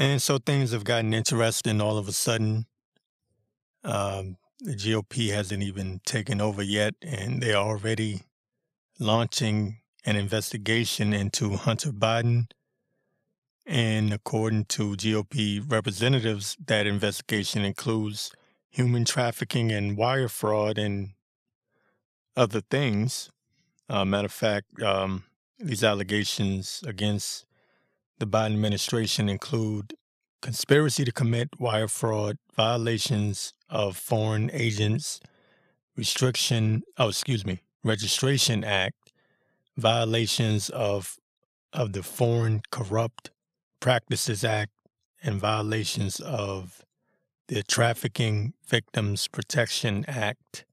And 0.00 0.22
so 0.22 0.38
things 0.38 0.72
have 0.72 0.84
gotten 0.84 1.12
interesting 1.12 1.78
all 1.82 1.98
of 1.98 2.08
a 2.08 2.12
sudden. 2.12 2.64
Um, 3.84 4.38
the 4.58 4.74
GOP 4.74 5.30
hasn't 5.30 5.62
even 5.62 6.00
taken 6.06 6.40
over 6.40 6.62
yet, 6.62 6.94
and 7.02 7.42
they're 7.42 7.56
already 7.56 8.22
launching 8.98 9.80
an 10.06 10.16
investigation 10.16 11.12
into 11.12 11.50
Hunter 11.50 11.92
Biden. 11.92 12.46
And 13.66 14.10
according 14.10 14.64
to 14.76 14.96
GOP 14.96 15.70
representatives, 15.70 16.56
that 16.66 16.86
investigation 16.86 17.62
includes 17.62 18.32
human 18.70 19.04
trafficking 19.04 19.70
and 19.70 19.98
wire 19.98 20.28
fraud 20.28 20.78
and 20.78 21.10
other 22.34 22.62
things. 22.62 23.30
Uh, 23.86 24.06
matter 24.06 24.26
of 24.26 24.32
fact, 24.32 24.82
um, 24.82 25.24
these 25.58 25.84
allegations 25.84 26.82
against 26.86 27.44
the 28.20 28.26
Biden 28.26 28.52
administration 28.52 29.28
include 29.28 29.94
conspiracy 30.42 31.04
to 31.04 31.12
commit 31.12 31.48
wire 31.58 31.88
fraud, 31.88 32.36
violations 32.54 33.52
of 33.68 33.96
foreign 33.96 34.50
agents 34.52 35.20
restriction, 35.96 36.82
oh, 36.98 37.08
excuse 37.08 37.44
me, 37.44 37.60
registration 37.82 38.62
act, 38.64 39.12
violations 39.76 40.70
of 40.70 41.16
of 41.72 41.92
the 41.92 42.02
Foreign 42.02 42.62
Corrupt 42.70 43.30
Practices 43.80 44.44
Act, 44.44 44.72
and 45.22 45.40
violations 45.40 46.18
of 46.20 46.84
the 47.48 47.62
Trafficking 47.62 48.54
Victims 48.66 49.28
Protection 49.28 50.04
Act. 50.08 50.64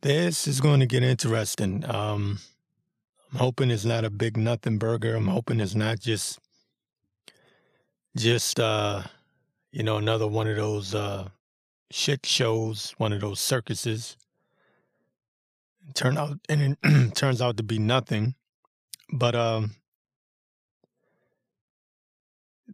This 0.00 0.46
is 0.46 0.60
going 0.60 0.80
to 0.80 0.86
get 0.86 1.02
interesting. 1.02 1.84
Um, 1.88 2.38
I'm 3.32 3.38
hoping 3.38 3.70
it's 3.70 3.84
not 3.84 4.04
a 4.04 4.10
big 4.10 4.36
nothing 4.36 4.78
burger. 4.78 5.14
I'm 5.14 5.28
hoping 5.28 5.60
it's 5.60 5.74
not 5.74 6.00
just 6.00 6.38
just 8.16 8.58
uh, 8.58 9.02
you 9.70 9.82
know 9.84 9.98
another 9.98 10.26
one 10.26 10.48
of 10.48 10.56
those 10.56 10.94
uh, 10.94 11.28
shit 11.90 12.26
shows, 12.26 12.92
one 12.98 13.12
of 13.12 13.20
those 13.20 13.40
circuses. 13.40 14.16
Turn 15.94 16.18
out 16.18 16.38
and 16.48 16.76
it 16.82 17.14
turns 17.14 17.40
out 17.40 17.56
to 17.58 17.62
be 17.62 17.78
nothing. 17.78 18.34
But 19.12 19.34
um, 19.34 19.72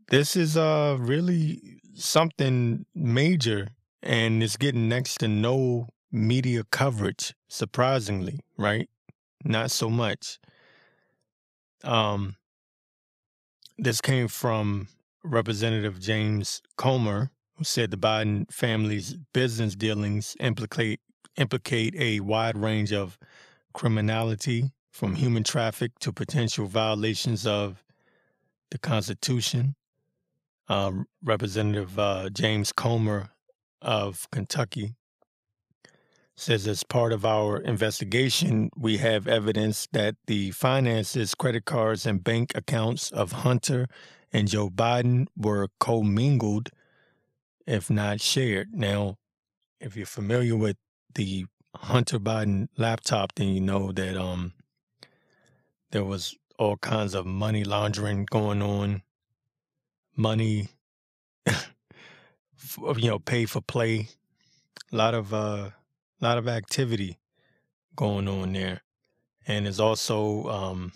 this 0.08 0.36
is 0.36 0.56
uh 0.56 0.96
really 0.98 1.80
something 1.94 2.86
major, 2.94 3.68
and 4.02 4.42
it's 4.42 4.56
getting 4.56 4.88
next 4.88 5.18
to 5.18 5.28
no 5.28 5.88
media 6.10 6.62
coverage. 6.70 7.34
Surprisingly, 7.48 8.40
right? 8.56 8.88
Not 9.46 9.70
so 9.70 9.88
much. 9.88 10.40
Um, 11.84 12.34
this 13.78 14.00
came 14.00 14.26
from 14.26 14.88
Representative 15.22 16.00
James 16.00 16.62
Comer, 16.76 17.30
who 17.54 17.62
said 17.62 17.92
the 17.92 17.96
Biden 17.96 18.50
family's 18.52 19.16
business 19.32 19.76
dealings 19.76 20.36
implicate 20.40 21.00
implicate 21.36 21.94
a 21.96 22.20
wide 22.20 22.56
range 22.56 22.92
of 22.92 23.18
criminality, 23.74 24.72
from 24.90 25.14
human 25.14 25.44
traffic 25.44 25.92
to 26.00 26.10
potential 26.10 26.66
violations 26.66 27.46
of 27.46 27.84
the 28.70 28.78
Constitution. 28.78 29.76
Um, 30.68 31.06
Representative 31.22 31.96
uh, 31.98 32.30
James 32.30 32.72
Comer 32.72 33.30
of 33.80 34.28
Kentucky 34.32 34.96
says 36.36 36.66
as 36.66 36.82
part 36.82 37.12
of 37.12 37.24
our 37.24 37.58
investigation, 37.58 38.70
we 38.76 38.98
have 38.98 39.26
evidence 39.26 39.88
that 39.92 40.16
the 40.26 40.50
finances, 40.50 41.34
credit 41.34 41.64
cards, 41.64 42.04
and 42.04 42.22
bank 42.22 42.52
accounts 42.54 43.10
of 43.10 43.32
Hunter 43.32 43.88
and 44.32 44.46
Joe 44.46 44.68
Biden 44.68 45.26
were 45.34 45.68
commingled, 45.80 46.68
if 47.66 47.88
not 47.88 48.20
shared. 48.20 48.74
Now, 48.74 49.16
if 49.80 49.96
you're 49.96 50.04
familiar 50.06 50.56
with 50.56 50.76
the 51.14 51.46
Hunter 51.74 52.18
Biden 52.18 52.68
laptop, 52.76 53.34
then 53.34 53.48
you 53.48 53.60
know 53.60 53.92
that 53.92 54.16
um 54.16 54.52
there 55.90 56.04
was 56.04 56.36
all 56.58 56.76
kinds 56.76 57.14
of 57.14 57.26
money 57.26 57.64
laundering 57.64 58.26
going 58.30 58.62
on, 58.62 59.02
money, 60.16 60.68
you 61.46 63.08
know, 63.10 63.18
pay 63.18 63.46
for 63.46 63.60
play, 63.60 64.08
a 64.92 64.96
lot 64.96 65.14
of 65.14 65.32
uh 65.32 65.70
a 66.20 66.24
lot 66.24 66.38
of 66.38 66.48
activity 66.48 67.18
going 67.94 68.28
on 68.28 68.52
there. 68.52 68.82
And 69.46 69.66
there's 69.66 69.80
also, 69.80 70.48
um, 70.48 70.92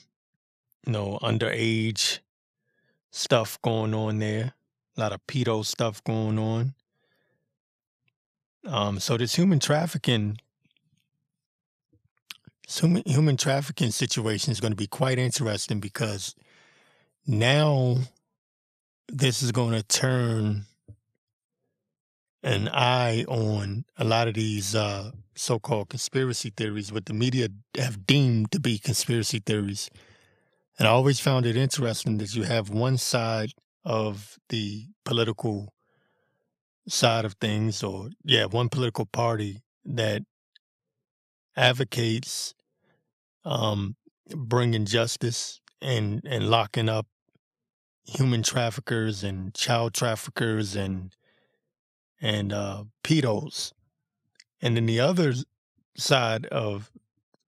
you 0.87 0.93
know, 0.93 1.19
underage 1.23 2.19
stuff 3.11 3.61
going 3.63 3.95
on 3.95 4.19
there, 4.19 4.55
a 4.97 5.01
lot 5.01 5.13
of 5.13 5.27
pedo 5.27 5.65
stuff 5.65 6.03
going 6.05 6.39
on. 6.39 6.75
Um, 8.67 9.01
so 9.01 9.17
this 9.17 9.35
human 9.35 9.59
trafficking, 9.59 10.39
human, 12.69 13.03
human 13.07 13.37
trafficking 13.37 13.91
situation 13.91 14.53
is 14.53 14.61
going 14.61 14.73
to 14.73 14.77
be 14.77 14.87
quite 14.87 15.19
interesting 15.19 15.81
because 15.81 16.35
now 17.27 17.97
this 19.09 19.43
is 19.43 19.53
going 19.53 19.73
to 19.73 19.83
turn 19.83 20.67
an 22.43 22.69
eye 22.69 23.25
on 23.29 23.85
a 23.97 24.05
lot 24.05 24.29
of 24.29 24.35
these 24.35 24.75
uh, 24.75 25.11
so-called 25.35 25.89
conspiracy 25.91 26.53
theories, 26.57 26.93
what 26.93 27.07
the 27.07 27.15
media 27.15 27.49
have 27.77 28.07
deemed 28.07 28.51
to 28.53 28.61
be 28.61 28.79
conspiracy 28.79 29.41
theories. 29.41 29.91
And 30.79 30.89
I 30.89 30.91
always 30.91 31.21
found 31.21 31.45
it 31.45 31.57
interesting 31.57 32.19
that 32.19 32.35
you 32.35 32.45
have 32.45 32.71
one 32.71 32.97
side 32.97 33.53
of 33.85 34.39
the 34.49 34.87
political 35.05 35.75
side 36.89 37.25
of 37.25 37.35
things, 37.35 37.83
or 37.83 38.11
yeah, 38.25 38.47
one 38.47 38.69
political 38.69 39.07
party 39.07 39.63
that 39.85 40.23
advocates 41.57 42.55
um, 43.45 43.97
bringing 44.35 44.85
justice 44.85 45.61
and 45.83 46.23
and 46.25 46.51
locking 46.51 46.89
up 46.89 47.07
human 48.05 48.43
traffickers 48.43 49.23
and 49.23 49.55
child 49.55 49.95
traffickers 49.95 50.75
and 50.75 51.15
and 52.21 52.53
uh, 52.53 52.85
pedos. 53.03 53.73
And 54.61 54.77
then 54.77 54.87
the 54.87 55.01
other 55.01 55.35
side 55.97 56.47
of 56.47 56.91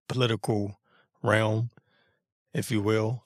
political 0.07 0.79
realm, 1.21 1.69
if 2.53 2.71
you 2.71 2.81
will, 2.81 3.23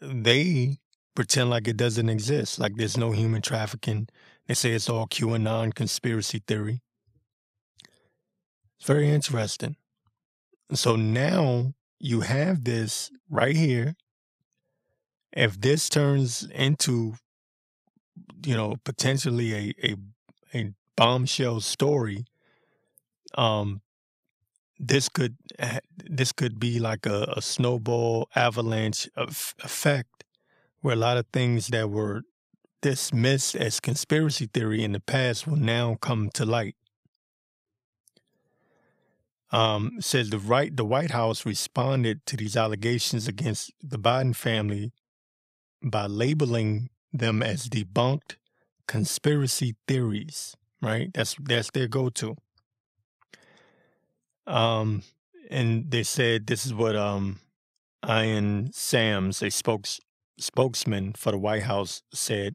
they 0.00 0.78
pretend 1.14 1.50
like 1.50 1.68
it 1.68 1.76
doesn't 1.76 2.08
exist, 2.08 2.58
like 2.58 2.76
there's 2.76 2.96
no 2.96 3.12
human 3.12 3.42
trafficking. 3.42 4.08
They 4.46 4.54
say 4.54 4.72
it's 4.72 4.88
all 4.88 5.06
QAnon 5.06 5.74
conspiracy 5.74 6.42
theory. 6.46 6.80
It's 8.78 8.86
very 8.86 9.10
interesting. 9.10 9.76
So 10.72 10.96
now 10.96 11.74
you 11.98 12.22
have 12.22 12.64
this 12.64 13.10
right 13.28 13.56
here. 13.56 13.94
If 15.32 15.60
this 15.60 15.88
turns 15.88 16.44
into, 16.44 17.14
you 18.44 18.56
know, 18.56 18.76
potentially 18.84 19.52
a, 19.52 19.74
a, 19.84 19.96
a 20.54 20.72
bombshell 21.00 21.60
story, 21.60 22.26
um, 23.34 23.80
this 24.78 25.08
could 25.08 25.38
this 25.96 26.30
could 26.30 26.60
be 26.60 26.78
like 26.78 27.06
a, 27.06 27.32
a 27.34 27.40
snowball 27.40 28.28
avalanche 28.34 29.08
of 29.16 29.54
effect, 29.64 30.24
where 30.82 30.92
a 30.92 30.98
lot 30.98 31.16
of 31.16 31.24
things 31.32 31.68
that 31.68 31.88
were 31.88 32.20
dismissed 32.82 33.56
as 33.56 33.80
conspiracy 33.80 34.46
theory 34.52 34.84
in 34.84 34.92
the 34.92 35.00
past 35.00 35.46
will 35.46 35.56
now 35.56 35.96
come 36.02 36.28
to 36.34 36.44
light. 36.44 36.76
Um, 39.50 39.96
says 40.00 40.28
the 40.28 40.38
right 40.38 40.76
the 40.76 40.84
White 40.84 41.12
House 41.12 41.46
responded 41.46 42.26
to 42.26 42.36
these 42.36 42.58
allegations 42.58 43.26
against 43.26 43.72
the 43.82 43.98
Biden 43.98 44.36
family 44.36 44.92
by 45.82 46.06
labeling 46.06 46.90
them 47.10 47.42
as 47.42 47.70
debunked 47.70 48.36
conspiracy 48.86 49.76
theories 49.88 50.56
right? 50.82 51.10
That's 51.12 51.36
that's 51.40 51.70
their 51.70 51.88
go-to. 51.88 52.36
Um, 54.46 55.02
and 55.50 55.90
they 55.90 56.02
said 56.02 56.46
this 56.46 56.66
is 56.66 56.74
what 56.74 56.96
um, 56.96 57.40
Ian 58.08 58.70
Sams, 58.72 59.42
a 59.42 59.50
spokes 59.50 60.00
spokesman 60.38 61.12
for 61.12 61.32
the 61.32 61.38
White 61.38 61.64
House, 61.64 62.02
said. 62.12 62.54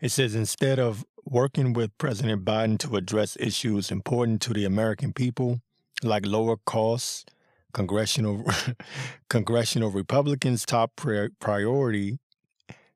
It 0.00 0.10
says 0.10 0.34
instead 0.34 0.78
of 0.78 1.04
working 1.24 1.72
with 1.72 1.96
President 1.98 2.44
Biden 2.44 2.78
to 2.80 2.96
address 2.96 3.36
issues 3.38 3.90
important 3.90 4.40
to 4.42 4.52
the 4.52 4.64
American 4.64 5.12
people, 5.12 5.60
like 6.02 6.26
lower 6.26 6.56
costs, 6.66 7.24
congressional 7.72 8.44
congressional 9.28 9.90
Republicans' 9.90 10.64
top 10.66 10.92
priority 10.96 12.18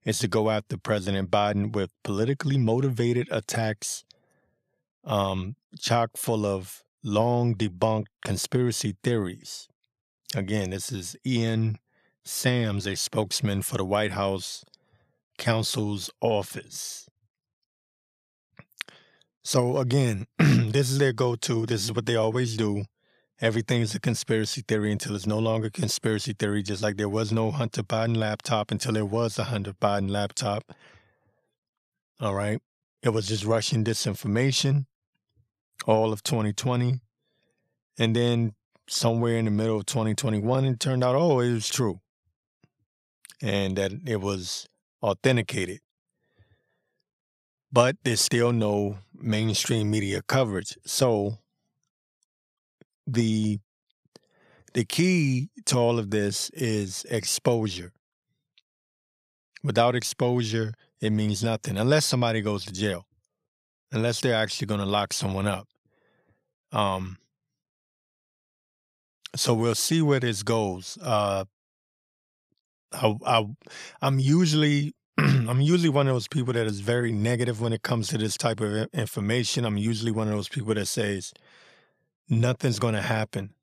is 0.05 0.19
to 0.21 0.29
go 0.29 0.51
after 0.51 0.77
President 0.77 1.31
Biden 1.31 1.75
with 1.75 1.91
politically 2.05 2.59
motivated 2.59 3.29
attacks 3.31 4.05
um, 5.07 5.55
chock 5.79 6.11
full 6.17 6.45
of 6.45 6.83
long 7.03 7.55
debunked 7.55 8.09
conspiracy 8.25 8.97
theories. 9.03 9.69
Again, 10.35 10.71
this 10.71 10.91
is 10.91 11.17
Ian 11.25 11.79
Sams, 12.25 12.87
a 12.87 12.97
spokesman 12.97 13.63
for 13.63 13.77
the 13.77 13.85
White 13.85 14.13
House, 14.13 14.65
counsel's 15.39 16.11
office. 16.21 17.09
So 19.45 19.79
again, 19.79 20.27
this 20.39 20.91
is 20.91 20.99
their 20.99 21.13
go-to. 21.13 21.67
This 21.67 21.85
is 21.85 21.93
what 21.93 22.07
they 22.07 22.17
always 22.17 22.57
do. 22.57 22.85
Everything 23.41 23.83
is 23.83 23.95
a 23.95 24.01
conspiracy 24.01 24.65
theory 24.67 24.91
until 24.91 25.15
it's 25.15 25.27
no 25.27 25.39
longer 25.39 25.69
a 25.69 25.71
conspiracy 25.71 26.33
theory, 26.33 26.63
just 26.63 26.83
like 26.83 26.97
there 26.97 27.09
was 27.09 27.31
no 27.31 27.53
Hunter 27.53 27.83
Biden 27.83 28.17
laptop 28.17 28.73
until 28.73 28.95
there 28.95 29.05
was 29.05 29.39
a 29.39 29.45
Hunter 29.45 29.75
Biden 29.75 30.11
laptop. 30.11 30.73
All 32.19 32.35
right. 32.35 32.61
It 33.03 33.11
was 33.11 33.29
just 33.29 33.45
Russian 33.45 33.85
disinformation 33.85 34.87
all 35.85 36.13
of 36.13 36.23
2020. 36.23 37.01
And 37.99 38.15
then 38.15 38.55
somewhere 38.89 39.37
in 39.37 39.45
the 39.47 39.51
middle 39.51 39.79
of 39.79 39.87
2021, 39.87 40.65
it 40.65 40.81
turned 40.81 41.05
out, 41.05 41.15
oh, 41.15 41.41
it 41.41 41.53
was 41.53 41.69
true. 41.69 42.01
And 43.43 43.77
that 43.77 43.93
it 44.07 44.21
was 44.21 44.67
authenticated. 45.03 45.81
But 47.73 47.97
there's 48.05 48.21
still 48.21 48.53
no 48.53 48.99
mainstream 49.13 49.91
media 49.91 50.23
coverage. 50.23 50.79
So 50.87 51.39
the 53.07 53.59
the 54.75 54.85
key 54.85 55.49
to 55.67 55.79
all 55.79 55.99
of 55.99 56.11
this 56.11 56.51
is 56.51 57.07
exposure. 57.11 57.93
Without 59.63 59.95
exposure, 59.95 60.75
it 61.01 61.11
means 61.11 61.43
nothing 61.43 61.77
unless 61.77 62.05
somebody 62.05 62.41
goes 62.41 62.65
to 62.67 62.73
jail, 62.73 63.07
unless 63.93 64.21
they're 64.21 64.35
actually 64.35 64.67
going 64.67 64.81
to 64.81 64.87
lock 64.87 65.13
someone 65.13 65.47
up. 65.47 65.69
Um, 66.73 67.19
so 69.35 69.55
we'll 69.55 69.75
see 69.75 70.03
where 70.03 70.21
this 70.21 70.43
goes. 70.43 70.99
Uh, 71.03 71.45
I, 72.93 73.15
I, 73.27 73.47
I'm 74.01 74.19
usually 74.19 74.95
I'm 75.19 75.61
usually 75.61 75.89
one 75.89 76.09
of 76.09 76.15
those 76.15 76.29
people 76.29 76.53
that 76.53 76.67
is 76.67 76.81
very 76.81 77.11
negative 77.11 77.61
when 77.61 77.73
it 77.73 77.83
comes 77.83 78.09
to 78.09 78.19
this 78.19 78.37
type 78.37 78.61
of 78.61 78.89
information. 78.93 79.65
I'm 79.65 79.79
usually 79.79 80.13
one 80.13 80.29
of 80.29 80.35
those 80.35 80.49
people 80.49 80.75
that 80.75 80.87
says 80.87 81.33
nothing's 82.29 82.79
going 82.79 82.95
to 82.95 83.03
happen. 83.03 83.55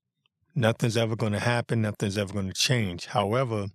Nothing's 0.55 0.97
ever 0.97 1.15
going 1.15 1.33
to 1.33 1.39
happen. 1.39 1.81
Nothing's 1.81 2.17
ever 2.17 2.33
going 2.33 2.47
to 2.47 2.53
change. 2.53 3.07
However, 3.07 3.67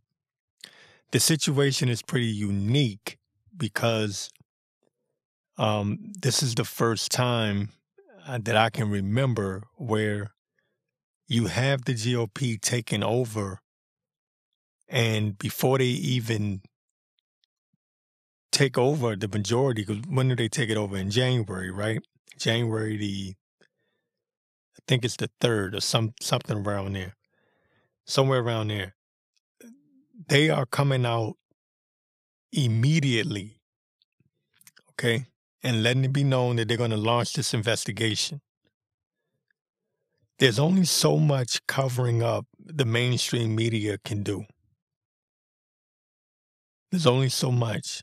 the 1.12 1.20
situation 1.20 1.88
is 1.88 2.02
pretty 2.02 2.26
unique 2.26 3.18
because 3.56 4.30
um, 5.58 6.12
this 6.20 6.42
is 6.42 6.54
the 6.54 6.64
first 6.64 7.10
time 7.10 7.70
uh, 8.26 8.38
that 8.42 8.56
I 8.56 8.70
can 8.70 8.90
remember 8.90 9.64
where 9.76 10.30
you 11.26 11.46
have 11.46 11.84
the 11.84 11.94
GOP 11.94 12.60
taking 12.60 13.02
over, 13.02 13.60
and 14.88 15.36
before 15.36 15.78
they 15.78 15.84
even 15.84 16.62
take 18.52 18.78
over 18.78 19.14
the 19.16 19.28
majority, 19.28 19.84
because 19.84 20.02
when 20.08 20.28
do 20.28 20.36
they 20.36 20.48
take 20.48 20.70
it 20.70 20.76
over? 20.76 20.96
In 20.96 21.10
January, 21.10 21.70
right? 21.70 22.00
January 22.38 22.96
the, 22.96 23.34
I 23.62 24.80
think 24.86 25.04
it's 25.04 25.16
the 25.16 25.30
third 25.40 25.74
or 25.74 25.80
some 25.80 26.14
something 26.20 26.64
around 26.64 26.94
there, 26.94 27.14
somewhere 28.06 28.40
around 28.40 28.68
there. 28.68 28.94
They 30.28 30.50
are 30.50 30.66
coming 30.66 31.04
out 31.04 31.34
immediately, 32.52 33.60
okay, 34.92 35.26
and 35.62 35.82
letting 35.82 36.04
it 36.04 36.12
be 36.12 36.24
known 36.24 36.56
that 36.56 36.68
they're 36.68 36.76
going 36.76 36.90
to 36.90 36.96
launch 36.96 37.32
this 37.32 37.54
investigation. 37.54 38.40
There's 40.38 40.58
only 40.58 40.84
so 40.84 41.18
much 41.18 41.66
covering 41.66 42.22
up 42.22 42.46
the 42.58 42.84
mainstream 42.84 43.56
media 43.56 43.98
can 44.04 44.22
do. 44.22 44.44
There's 46.90 47.06
only 47.06 47.28
so 47.28 47.50
much. 47.50 48.02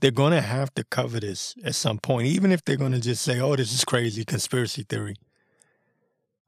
They're 0.00 0.10
going 0.10 0.32
to 0.32 0.40
have 0.40 0.72
to 0.74 0.84
cover 0.84 1.20
this 1.20 1.54
at 1.64 1.74
some 1.74 1.98
point, 1.98 2.28
even 2.28 2.52
if 2.52 2.64
they're 2.64 2.76
going 2.76 2.92
to 2.92 3.00
just 3.00 3.22
say, 3.22 3.40
oh, 3.40 3.56
this 3.56 3.72
is 3.72 3.84
crazy 3.84 4.24
conspiracy 4.24 4.84
theory. 4.88 5.16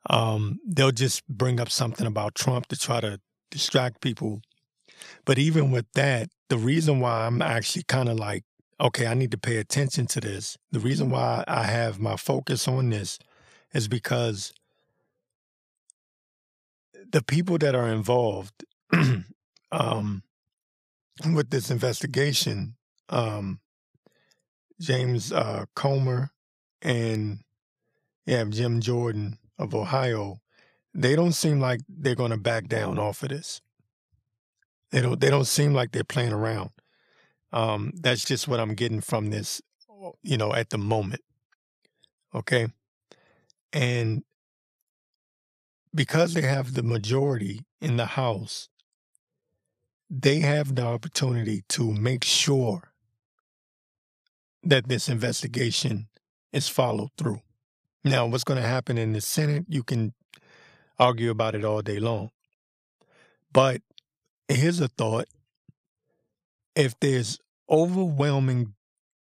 Um, 0.08 0.60
they'll 0.66 0.92
just 0.92 1.26
bring 1.28 1.60
up 1.60 1.70
something 1.70 2.06
about 2.06 2.34
Trump 2.34 2.66
to 2.68 2.76
try 2.76 3.00
to 3.00 3.20
distract 3.50 4.00
people. 4.00 4.40
But 5.24 5.38
even 5.38 5.70
with 5.70 5.86
that, 5.94 6.28
the 6.48 6.58
reason 6.58 7.00
why 7.00 7.26
I'm 7.26 7.42
actually 7.42 7.84
kind 7.84 8.08
of 8.08 8.18
like, 8.18 8.44
okay, 8.80 9.06
I 9.06 9.14
need 9.14 9.30
to 9.30 9.38
pay 9.38 9.56
attention 9.56 10.06
to 10.08 10.20
this. 10.20 10.56
The 10.72 10.80
reason 10.80 11.10
why 11.10 11.44
I 11.46 11.64
have 11.64 11.98
my 12.00 12.16
focus 12.16 12.68
on 12.68 12.90
this 12.90 13.18
is 13.72 13.88
because 13.88 14.52
the 17.10 17.22
people 17.22 17.58
that 17.58 17.74
are 17.74 17.88
involved 17.88 18.64
um, 19.72 20.22
with 21.32 21.50
this 21.50 21.70
investigation, 21.70 22.76
um, 23.08 23.60
James 24.80 25.32
uh, 25.32 25.64
Comer 25.74 26.30
and 26.82 27.38
yeah, 28.26 28.44
Jim 28.44 28.80
Jordan 28.80 29.38
of 29.58 29.74
Ohio, 29.74 30.40
they 30.94 31.14
don't 31.16 31.32
seem 31.32 31.60
like 31.60 31.80
they're 31.88 32.14
going 32.14 32.30
to 32.30 32.36
back 32.36 32.68
down 32.68 32.98
off 32.98 33.22
of 33.22 33.28
this. 33.30 33.60
They 34.90 35.00
don't. 35.00 35.20
They 35.20 35.30
don't 35.30 35.46
seem 35.46 35.74
like 35.74 35.90
they're 35.90 36.04
playing 36.04 36.32
around. 36.32 36.70
Um, 37.54 37.92
that's 37.94 38.24
just 38.24 38.48
what 38.48 38.58
I'm 38.58 38.74
getting 38.74 39.00
from 39.00 39.30
this, 39.30 39.62
you 40.22 40.36
know, 40.36 40.52
at 40.52 40.70
the 40.70 40.78
moment. 40.78 41.22
Okay, 42.34 42.66
and 43.72 44.24
because 45.94 46.34
they 46.34 46.42
have 46.42 46.74
the 46.74 46.82
majority 46.82 47.64
in 47.80 47.96
the 47.96 48.06
House, 48.06 48.68
they 50.10 50.40
have 50.40 50.74
the 50.74 50.82
opportunity 50.84 51.62
to 51.68 51.92
make 51.92 52.24
sure 52.24 52.92
that 54.64 54.88
this 54.88 55.08
investigation 55.08 56.08
is 56.52 56.68
followed 56.68 57.10
through. 57.16 57.40
Now, 58.02 58.26
what's 58.26 58.44
going 58.44 58.60
to 58.60 58.68
happen 58.68 58.98
in 58.98 59.12
the 59.12 59.20
Senate, 59.20 59.64
you 59.68 59.84
can 59.84 60.12
argue 60.98 61.30
about 61.30 61.54
it 61.54 61.64
all 61.64 61.82
day 61.82 62.00
long. 62.00 62.30
But 63.52 63.80
here's 64.48 64.80
a 64.80 64.88
thought 64.88 65.28
if 66.74 66.98
there's 66.98 67.38
overwhelming, 67.70 68.74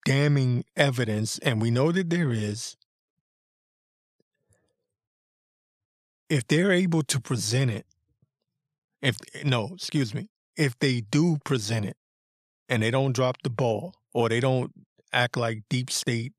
damning 0.05 0.65
evidence, 0.75 1.39
and 1.39 1.61
we 1.61 1.71
know 1.71 1.91
that 1.91 2.09
there 2.09 2.31
is, 2.31 2.77
if 6.29 6.47
they're 6.47 6.71
able 6.71 7.03
to 7.03 7.19
present 7.19 7.69
it, 7.71 7.85
if 9.01 9.17
no, 9.43 9.71
excuse 9.73 10.13
me, 10.13 10.29
if 10.55 10.77
they 10.79 11.01
do 11.01 11.37
present 11.43 11.85
it 11.85 11.97
and 12.69 12.83
they 12.83 12.91
don't 12.91 13.13
drop 13.13 13.37
the 13.43 13.49
ball 13.49 13.95
or 14.13 14.29
they 14.29 14.39
don't 14.39 14.71
act 15.13 15.37
like 15.37 15.63
deep 15.69 15.91
state 15.91 16.33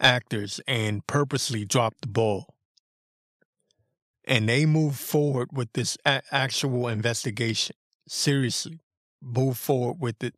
actors 0.00 0.60
and 0.68 1.06
purposely 1.06 1.64
drop 1.64 1.94
the 2.02 2.08
ball 2.08 2.54
and 4.24 4.48
they 4.48 4.66
move 4.66 4.96
forward 4.96 5.48
with 5.52 5.72
this 5.72 5.96
a- 6.04 6.22
actual 6.30 6.88
investigation 6.88 7.76
seriously 8.08 8.80
move 9.22 9.56
forward 9.56 10.00
with 10.00 10.22
it 10.22 10.34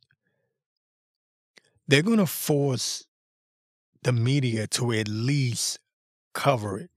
they're 1.93 2.03
going 2.03 2.19
to 2.19 2.27
force 2.27 3.05
the 4.03 4.13
media 4.13 4.67
to 4.67 4.93
at 4.93 5.09
least 5.09 5.79
cover 6.35 6.79
it 6.79 6.91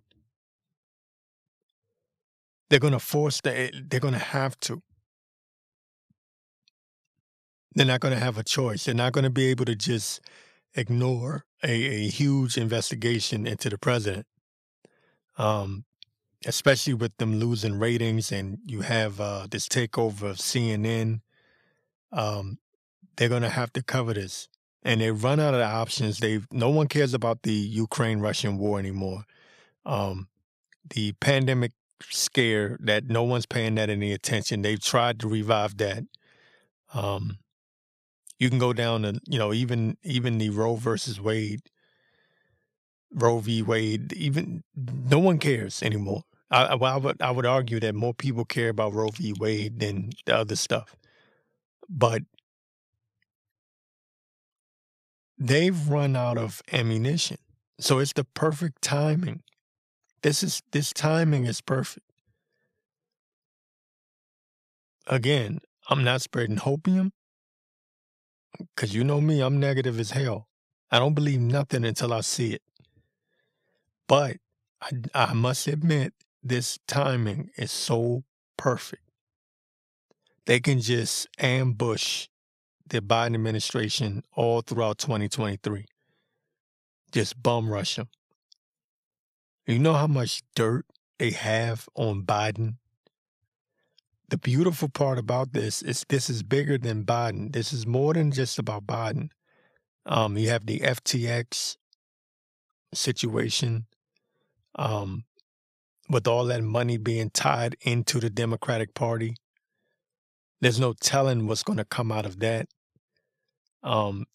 they're 2.70 2.80
going 2.80 2.94
to 2.94 3.00
force 3.00 3.42
the 3.42 3.72
they're 3.90 4.00
going 4.00 4.14
to 4.14 4.20
have 4.20 4.60
to 4.60 4.82
they're 7.76 7.86
not 7.86 8.00
going 8.00 8.14
to 8.14 8.20
have 8.20 8.38
a 8.38 8.44
choice 8.44 8.86
they're 8.86 8.96
not 8.96 9.12
going 9.12 9.26
to 9.26 9.30
be 9.30 9.48
able 9.48 9.66
to 9.66 9.76
just 9.76 10.22
ignore 10.76 11.46
a, 11.64 11.72
a 11.72 12.08
huge 12.10 12.58
investigation 12.58 13.48
into 13.48 13.70
the 13.70 13.78
president, 13.78 14.28
um, 15.38 15.86
especially 16.46 16.94
with 16.94 17.16
them 17.18 17.40
losing 17.40 17.80
ratings 17.80 18.32
and 18.32 18.60
you 18.66 18.82
have 18.82 19.20
uh, 19.20 19.48
this 19.50 19.68
takeover 19.68 20.32
of 20.32 20.38
CNN. 20.38 21.22
Um, 22.12 22.60
they're 23.16 23.30
going 23.30 23.42
to 23.42 23.50
have 23.50 23.74
to 23.74 23.84
cover 23.84 24.14
this. 24.14 24.48
And 24.86 25.02
they 25.02 25.12
run 25.12 25.42
out 25.42 25.56
of 25.56 25.62
options. 25.62 26.20
They 26.20 26.42
no 26.52 26.70
one 26.70 26.88
cares 26.88 27.14
about 27.14 27.42
the 27.44 27.52
Ukraine 27.52 28.20
Russian 28.20 28.58
war 28.58 28.80
anymore. 28.80 29.26
Um, 29.86 30.30
the 30.90 31.14
pandemic 31.14 31.72
scare 32.10 32.78
that 32.82 33.08
no 33.08 33.24
one's 33.24 33.48
paying 33.48 33.76
that 33.76 33.90
any 33.90 34.14
attention. 34.14 34.62
They've 34.62 34.82
tried 34.82 35.20
to 35.22 35.28
revive 35.28 35.78
that. 35.78 36.04
Um, 36.94 37.40
you 38.40 38.50
can 38.50 38.60
go 38.60 38.74
down 38.74 39.04
to 39.04 39.20
you 39.28 39.40
know 39.40 39.54
even 39.54 39.98
even 40.04 40.38
the 40.38 40.50
Roe 40.50 40.76
versus 40.76 41.20
Wade, 41.20 41.62
Roe 43.12 43.40
v. 43.40 43.62
Wade. 43.62 44.14
Even 44.14 44.64
no 44.76 45.20
one 45.20 45.40
cares 45.40 45.82
anymore. 45.82 46.24
I, 46.52 46.66
I 46.66 46.98
would 46.98 47.22
I 47.22 47.32
would 47.32 47.46
argue 47.46 47.80
that 47.80 47.96
more 47.96 48.14
people 48.14 48.46
care 48.46 48.70
about 48.70 48.94
Roe 48.94 49.10
v. 49.10 49.34
Wade 49.40 49.80
than 49.80 50.12
the 50.26 50.36
other 50.36 50.56
stuff, 50.56 50.96
but 51.90 52.24
they've 55.38 55.88
run 55.90 56.16
out 56.16 56.38
of 56.38 56.62
ammunition. 56.72 57.38
So 57.80 58.00
it's 58.00 58.14
the 58.14 58.24
perfect 58.24 58.82
timing. 58.82 59.44
This 60.22 60.44
is 60.44 60.62
this 60.72 60.94
timing 60.94 61.46
is 61.46 61.62
perfect. 61.62 62.06
Again, 65.08 65.60
I'm 65.90 66.04
not 66.04 66.22
spreading 66.22 66.58
hopium. 66.58 67.12
Because 68.76 68.96
you 68.96 69.04
know 69.04 69.20
me, 69.20 69.42
I'm 69.42 69.60
negative 69.60 70.00
as 70.00 70.12
hell. 70.12 70.48
I 70.90 71.00
don't 71.00 71.14
believe 71.14 71.42
nothing 71.42 71.84
until 71.84 72.14
I 72.14 72.22
see 72.22 72.54
it. 72.54 72.62
But 74.08 74.38
I, 74.82 74.92
I 75.14 75.34
must 75.34 75.68
admit, 75.68 76.14
this 76.42 76.80
timing 76.88 77.50
is 77.58 77.72
so 77.72 78.24
perfect. 78.56 79.02
They 80.46 80.60
can 80.60 80.80
just 80.80 81.28
ambush 81.40 82.28
the 82.88 83.02
Biden 83.02 83.36
administration 83.36 84.24
all 84.34 84.62
throughout 84.62 84.98
2023. 84.98 85.86
Just 87.12 87.42
bum 87.42 87.70
rush 87.70 87.96
them. 87.96 88.10
You 89.66 89.80
know 89.80 89.94
how 89.94 90.08
much 90.08 90.44
dirt 90.56 90.86
they 91.18 91.32
have 91.32 91.90
on 91.96 92.24
Biden? 92.24 92.76
The 94.30 94.38
beautiful 94.38 94.90
part 94.90 95.18
about 95.18 95.54
this 95.54 95.82
is 95.82 96.06
this 96.10 96.30
is 96.30 96.44
bigger 96.44 96.78
than 96.78 97.04
Biden. 97.04 97.54
This 97.54 97.74
is 97.74 97.88
more 97.88 98.14
than 98.14 98.32
just 98.32 98.60
about 98.60 98.86
Biden. 98.86 99.30
Um, 100.06 100.38
you 100.38 100.50
have 100.50 100.66
the 100.66 100.80
FTX 100.80 101.78
situation 102.94 103.86
um, 104.76 105.26
with 106.10 106.28
all 106.28 106.46
that 106.46 106.64
money 106.64 106.98
being 106.98 107.30
tied 107.32 107.76
into 107.82 108.20
the 108.20 108.30
Democratic 108.30 108.94
Party. 108.94 109.36
There's 110.62 110.80
no 110.80 110.94
telling 110.94 111.48
what's 111.48 111.64
going 111.64 111.78
to 111.78 111.86
come 111.86 112.12
out 112.12 112.26
of 112.26 112.40
that. 112.40 112.68
Um, 113.86 114.26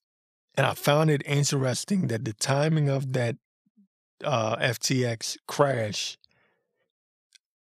and 0.55 0.67
I 0.67 0.75
found 0.75 1.11
it 1.11 1.23
interesting 1.27 2.07
that 2.07 2.25
the 2.25 2.33
timing 2.33 2.89
of 2.89 3.13
that 3.13 3.37
uh, 4.25 4.57
FTX 4.57 5.37
crash 5.47 6.17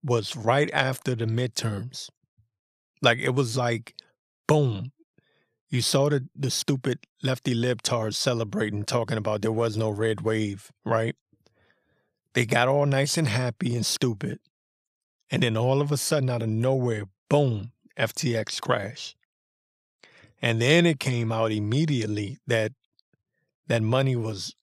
was 0.02 0.36
right 0.36 0.70
after 0.72 1.14
the 1.14 1.26
midterms. 1.26 2.08
Like 3.02 3.18
it 3.18 3.34
was 3.34 3.56
like, 3.56 3.94
boom. 4.46 4.92
You 5.68 5.82
saw 5.82 6.08
the, 6.08 6.26
the 6.34 6.50
stupid 6.50 6.98
lefty 7.22 7.54
libtards 7.54 8.14
celebrating, 8.14 8.84
talking 8.84 9.18
about 9.18 9.42
there 9.42 9.52
was 9.52 9.76
no 9.76 9.90
red 9.90 10.22
wave, 10.22 10.72
right? 10.84 11.14
They 12.34 12.44
got 12.44 12.68
all 12.68 12.86
nice 12.86 13.16
and 13.16 13.28
happy 13.28 13.74
and 13.76 13.86
stupid. 13.86 14.40
And 15.30 15.42
then 15.42 15.56
all 15.56 15.80
of 15.80 15.92
a 15.92 15.96
sudden, 15.96 16.30
out 16.30 16.42
of 16.42 16.48
nowhere, 16.48 17.04
boom, 17.28 17.72
FTX 17.96 18.60
crash. 18.60 19.14
And 20.42 20.60
then 20.60 20.86
it 20.86 20.98
came 21.00 21.32
out 21.32 21.52
immediately 21.52 22.38
that 22.46 22.72
that 23.66 23.82
money 23.82 24.16
was 24.16 24.54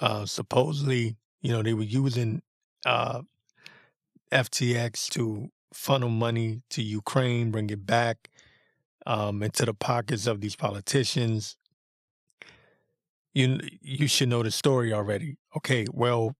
uh, 0.00 0.26
supposedly, 0.26 1.16
you 1.42 1.52
know, 1.52 1.62
they 1.62 1.74
were 1.74 1.82
using 1.82 2.42
uh, 2.86 3.22
FTX 4.32 5.08
to 5.10 5.48
funnel 5.72 6.08
money 6.08 6.62
to 6.70 6.82
Ukraine, 6.82 7.50
bring 7.50 7.68
it 7.70 7.84
back 7.84 8.30
um, 9.06 9.42
into 9.42 9.64
the 9.64 9.74
pockets 9.74 10.26
of 10.26 10.40
these 10.40 10.56
politicians. 10.56 11.56
You 13.32 13.60
you 13.82 14.06
should 14.06 14.28
know 14.28 14.42
the 14.42 14.50
story 14.50 14.92
already. 14.92 15.36
Okay, 15.56 15.86
well, 15.92 16.36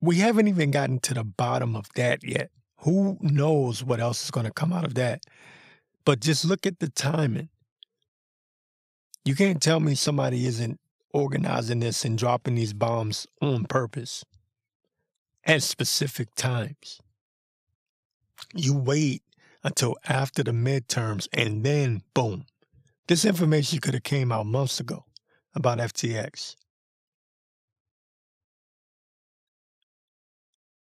we 0.00 0.16
haven't 0.16 0.48
even 0.48 0.70
gotten 0.70 0.98
to 1.00 1.14
the 1.14 1.24
bottom 1.24 1.76
of 1.76 1.86
that 1.94 2.24
yet. 2.24 2.50
Who 2.78 3.18
knows 3.20 3.84
what 3.84 4.00
else 4.00 4.24
is 4.24 4.30
going 4.30 4.46
to 4.46 4.52
come 4.52 4.72
out 4.72 4.84
of 4.84 4.94
that? 4.94 5.22
But 6.04 6.20
just 6.20 6.44
look 6.44 6.66
at 6.66 6.78
the 6.78 6.88
timing. 6.88 7.50
You 9.24 9.34
can't 9.34 9.60
tell 9.60 9.80
me 9.80 9.94
somebody 9.94 10.46
isn't 10.46 10.80
organizing 11.12 11.80
this 11.80 12.04
and 12.04 12.16
dropping 12.16 12.54
these 12.54 12.72
bombs 12.72 13.26
on 13.42 13.64
purpose 13.64 14.24
at 15.44 15.62
specific 15.62 16.34
times. 16.34 17.00
You 18.54 18.74
wait 18.74 19.22
until 19.62 19.96
after 20.08 20.42
the 20.42 20.52
midterms 20.52 21.28
and 21.32 21.64
then 21.64 22.02
boom. 22.14 22.46
This 23.08 23.24
information 23.24 23.80
could 23.80 23.94
have 23.94 24.02
came 24.02 24.32
out 24.32 24.46
months 24.46 24.80
ago 24.80 25.04
about 25.54 25.78
FTX. 25.78 26.54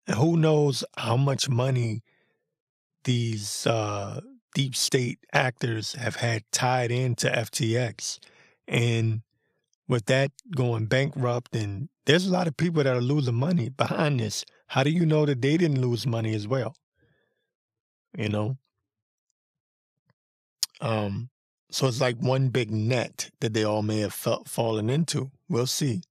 And 0.07 0.17
who 0.17 0.37
knows 0.37 0.85
how 0.97 1.17
much 1.17 1.49
money 1.49 2.03
these 3.05 3.67
uh, 3.67 4.21
deep 4.55 4.75
state 4.75 5.19
actors 5.33 5.95
have 5.95 6.17
had 6.17 6.43
tied 6.53 6.91
into 6.91 7.29
FTX. 7.29 8.19
And 8.67 9.23
with 9.87 10.07
that 10.07 10.33
going 10.55 10.87
bankrupt, 10.87 11.55
and 11.55 11.89
there's 12.07 12.27
a 12.27 12.33
lot 12.33 12.47
of 12.47 12.57
people 12.57 12.83
that 12.83 12.97
are 12.97 13.01
losing 13.01 13.35
money 13.35 13.69
behind 13.69 14.21
this. 14.21 14.45
How 14.69 14.83
do 14.83 14.91
you 14.91 15.07
know 15.07 15.25
that 15.27 15.41
they 15.41 15.57
didn't 15.57 15.81
lose 15.81 16.07
money 16.07 16.35
as 16.35 16.47
well? 16.47 16.75
You 18.17 18.29
know? 18.29 18.59
Um, 20.81 21.31
so 21.71 21.87
it's 21.87 22.01
like 22.01 22.17
one 22.19 22.49
big 22.49 22.71
net 22.71 23.31
that 23.41 23.55
they 23.55 23.65
all 23.65 23.83
may 23.83 24.01
have 24.01 24.15
felt, 24.15 24.49
fallen 24.49 24.89
into. 24.89 25.31
We'll 25.49 25.67
see. 25.67 26.03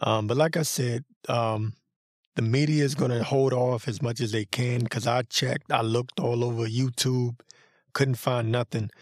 Um, 0.00 0.26
but 0.26 0.36
like 0.36 0.56
I 0.56 0.62
said, 0.62 1.04
um, 1.28 1.74
the 2.38 2.42
media 2.42 2.84
is 2.84 2.94
going 2.94 3.10
to 3.10 3.24
hold 3.24 3.52
off 3.52 3.88
as 3.88 4.00
much 4.00 4.20
as 4.20 4.30
they 4.30 4.44
can 4.44 4.78
because 4.78 5.08
I 5.08 5.22
checked, 5.22 5.72
I 5.72 5.80
looked 5.80 6.20
all 6.20 6.44
over 6.44 6.66
YouTube, 6.66 7.40
couldn't 7.94 8.14
find 8.14 8.52
nothing 8.52 8.92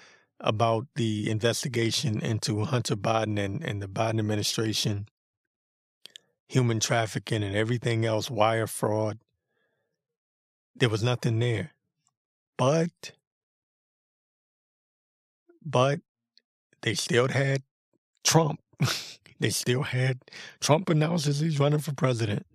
about 0.40 0.86
the 0.96 1.28
investigation 1.28 2.18
into 2.22 2.64
Hunter 2.64 2.96
Biden 2.96 3.38
and, 3.38 3.62
and 3.62 3.82
the 3.82 3.88
Biden 3.88 4.20
administration, 4.20 5.06
human 6.48 6.80
trafficking, 6.80 7.42
and 7.42 7.54
everything 7.54 8.06
else, 8.06 8.30
wire 8.30 8.66
fraud. 8.66 9.18
There 10.74 10.88
was 10.88 11.02
nothing 11.02 11.38
there. 11.38 11.72
But, 12.56 13.12
but 15.62 16.00
they 16.80 16.94
still 16.94 17.28
had 17.28 17.64
Trump. 18.24 18.60
they 19.40 19.50
still 19.50 19.82
had 19.82 20.20
Trump 20.58 20.88
announces 20.88 21.40
he's 21.40 21.60
running 21.60 21.80
for 21.80 21.92
president. 21.92 22.46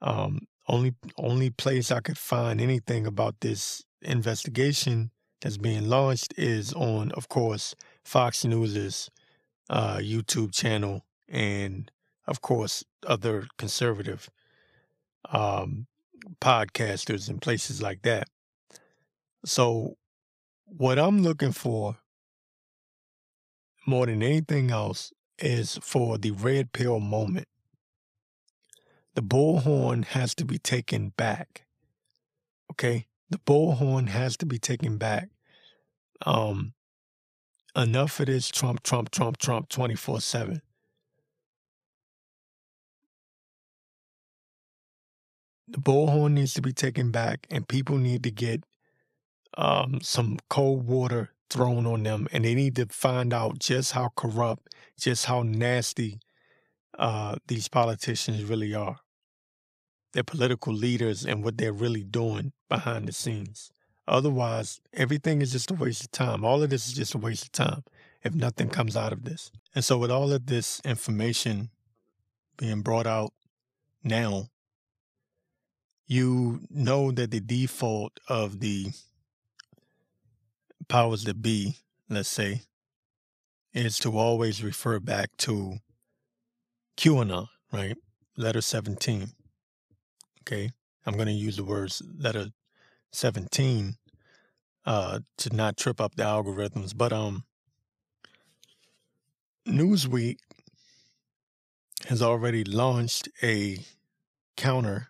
Um, 0.00 0.40
only 0.68 0.94
only 1.16 1.50
place 1.50 1.90
I 1.90 2.00
could 2.00 2.18
find 2.18 2.60
anything 2.60 3.06
about 3.06 3.36
this 3.40 3.84
investigation 4.02 5.10
that's 5.40 5.58
being 5.58 5.88
launched 5.88 6.34
is 6.36 6.72
on, 6.72 7.12
of 7.12 7.28
course, 7.28 7.74
Fox 8.04 8.44
News's 8.44 9.10
uh, 9.70 9.98
YouTube 9.98 10.52
channel, 10.52 11.04
and 11.28 11.90
of 12.26 12.40
course, 12.40 12.84
other 13.06 13.46
conservative 13.58 14.28
um, 15.30 15.86
podcasters 16.40 17.28
and 17.28 17.40
places 17.40 17.82
like 17.82 18.02
that. 18.02 18.28
So, 19.44 19.96
what 20.66 20.98
I'm 20.98 21.22
looking 21.22 21.52
for 21.52 21.98
more 23.86 24.06
than 24.06 24.22
anything 24.22 24.70
else 24.70 25.12
is 25.38 25.78
for 25.82 26.18
the 26.18 26.32
red 26.32 26.72
pill 26.72 26.98
moment 26.98 27.46
the 29.16 29.22
bullhorn 29.22 30.04
has 30.04 30.34
to 30.34 30.44
be 30.44 30.58
taken 30.58 31.08
back. 31.16 31.64
Okay? 32.70 33.06
The 33.30 33.38
bullhorn 33.38 34.08
has 34.08 34.36
to 34.36 34.46
be 34.46 34.58
taken 34.58 34.98
back. 34.98 35.30
Um, 36.26 36.74
enough 37.74 38.20
of 38.20 38.26
this 38.26 38.50
Trump, 38.50 38.82
Trump, 38.82 39.10
Trump, 39.10 39.38
Trump 39.38 39.70
24 39.70 40.20
7. 40.20 40.60
The 45.68 45.78
bullhorn 45.78 46.32
needs 46.32 46.52
to 46.54 46.62
be 46.62 46.74
taken 46.74 47.10
back, 47.10 47.46
and 47.50 47.66
people 47.66 47.96
need 47.96 48.22
to 48.22 48.30
get 48.30 48.64
um, 49.56 49.98
some 50.02 50.38
cold 50.50 50.86
water 50.86 51.30
thrown 51.48 51.86
on 51.86 52.02
them, 52.02 52.28
and 52.32 52.44
they 52.44 52.54
need 52.54 52.76
to 52.76 52.86
find 52.86 53.32
out 53.32 53.60
just 53.60 53.92
how 53.92 54.10
corrupt, 54.14 54.74
just 55.00 55.24
how 55.24 55.42
nasty 55.42 56.20
uh, 56.98 57.36
these 57.48 57.68
politicians 57.68 58.44
really 58.44 58.74
are 58.74 59.00
their 60.16 60.24
political 60.24 60.72
leaders 60.72 61.26
and 61.26 61.44
what 61.44 61.58
they're 61.58 61.74
really 61.74 62.02
doing 62.02 62.50
behind 62.70 63.06
the 63.06 63.12
scenes. 63.12 63.70
Otherwise, 64.08 64.80
everything 64.94 65.42
is 65.42 65.52
just 65.52 65.70
a 65.70 65.74
waste 65.74 66.04
of 66.04 66.10
time. 66.10 66.42
All 66.42 66.62
of 66.62 66.70
this 66.70 66.86
is 66.86 66.94
just 66.94 67.14
a 67.14 67.18
waste 67.18 67.44
of 67.44 67.52
time 67.52 67.84
if 68.22 68.34
nothing 68.34 68.70
comes 68.70 68.96
out 68.96 69.12
of 69.12 69.24
this. 69.24 69.50
And 69.74 69.84
so, 69.84 69.98
with 69.98 70.10
all 70.10 70.32
of 70.32 70.46
this 70.46 70.80
information 70.86 71.68
being 72.56 72.80
brought 72.80 73.06
out 73.06 73.34
now, 74.02 74.46
you 76.06 76.60
know 76.70 77.10
that 77.10 77.30
the 77.30 77.40
default 77.40 78.18
of 78.26 78.60
the 78.60 78.86
powers 80.88 81.24
that 81.24 81.42
be, 81.42 81.76
let's 82.08 82.30
say, 82.30 82.62
is 83.74 83.98
to 83.98 84.16
always 84.16 84.64
refer 84.64 84.98
back 84.98 85.36
to 85.36 85.76
QAnon, 86.96 87.48
right? 87.70 87.98
Letter 88.38 88.62
17. 88.62 89.32
Okay. 90.46 90.70
I'm 91.04 91.14
going 91.14 91.26
to 91.26 91.32
use 91.32 91.56
the 91.56 91.64
words 91.64 92.02
letter 92.18 92.50
17 93.12 93.96
uh, 94.84 95.20
to 95.38 95.56
not 95.56 95.76
trip 95.76 96.00
up 96.00 96.16
the 96.16 96.24
algorithms. 96.24 96.96
But 96.96 97.12
um, 97.12 97.44
Newsweek 99.66 100.38
has 102.06 102.22
already 102.22 102.64
launched 102.64 103.28
a 103.42 103.78
counter 104.56 105.08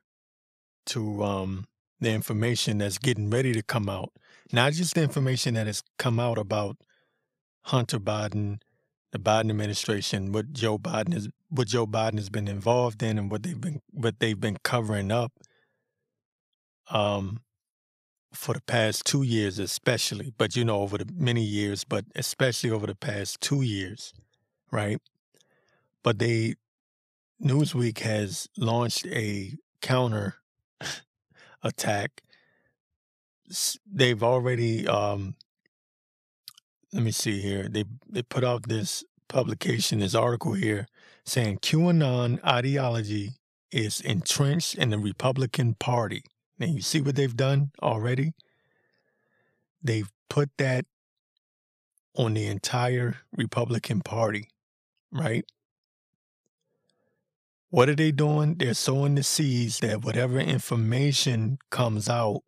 to 0.87 1.23
um, 1.23 1.67
the 2.01 2.13
information 2.13 2.79
that's 2.79 2.99
getting 2.99 3.31
ready 3.31 3.53
to 3.53 3.63
come 3.63 3.89
out 3.89 4.13
not 4.53 4.73
just 4.73 4.95
the 4.95 5.03
information 5.03 5.55
that 5.55 5.67
has 5.67 5.83
come 5.99 6.21
out 6.21 6.39
about 6.39 6.77
Hunter 7.63 7.99
Biden, 7.99 8.61
the 9.17 9.31
Biden 9.31 9.51
administration, 9.51 10.33
what 10.33 10.53
Joe 10.53 10.79
Biden 10.79 11.15
is, 11.15 11.29
what 11.49 11.69
Joe 11.69 11.87
Biden 11.87 12.17
has 12.17 12.29
been 12.29 12.49
involved 12.49 13.03
in, 13.03 13.19
and 13.19 13.31
what 13.31 13.43
they've 13.43 13.61
been, 13.61 13.81
what 13.91 14.21
they've 14.21 14.39
been 14.39 14.59
covering 14.63 15.11
up, 15.11 15.33
um, 16.91 17.41
for 18.33 18.55
the 18.55 18.61
past 18.63 19.05
two 19.07 19.23
years, 19.23 19.59
especially. 19.59 20.33
But 20.37 20.57
you 20.57 20.65
know, 20.65 20.81
over 20.81 20.99
the 20.99 21.07
many 21.13 21.43
years, 21.43 21.85
but 21.85 22.05
especially 22.15 22.71
over 22.71 22.87
the 22.87 22.95
past 22.95 23.41
two 23.41 23.63
years, 23.63 24.13
right? 24.71 25.01
But 26.03 26.19
they, 26.19 26.55
Newsweek 27.43 28.01
has 28.01 28.49
launched 28.57 29.07
a 29.07 29.55
counter 29.81 30.37
attack. 31.63 32.23
They've 33.91 34.23
already 34.23 34.87
um, 34.87 35.37
let 36.97 37.05
me 37.05 37.11
see 37.11 37.43
here. 37.43 37.69
They 37.69 37.85
they 38.09 38.23
put 38.23 38.43
out 38.43 38.69
this 38.69 39.05
publication, 39.29 39.99
this 39.99 40.15
article 40.15 40.55
here, 40.55 40.87
saying 41.27 41.59
QAnon 41.59 42.43
ideology 42.43 43.33
is 43.71 44.01
entrenched 44.01 44.77
in 44.77 44.89
the 44.89 44.99
Republican 44.99 45.75
Party. 45.75 46.23
Now 46.59 46.69
you 46.69 46.81
see 46.81 47.03
what 47.03 47.17
they've 47.17 47.37
done 47.37 47.71
already? 47.83 48.33
They've 49.83 50.11
put 50.31 50.49
that 50.57 50.87
on 52.17 52.33
the 52.33 52.47
entire 52.47 53.17
Republican 53.37 54.01
Party, 54.01 54.49
right? 55.13 55.45
What 57.69 57.91
are 57.91 57.95
they 57.95 58.11
doing? 58.11 58.55
They're 58.55 58.73
sowing 58.73 59.17
the 59.17 59.23
seeds 59.23 59.81
that 59.81 60.03
whatever 60.03 60.41
information 60.41 61.59
comes 61.71 62.09
out 62.09 62.41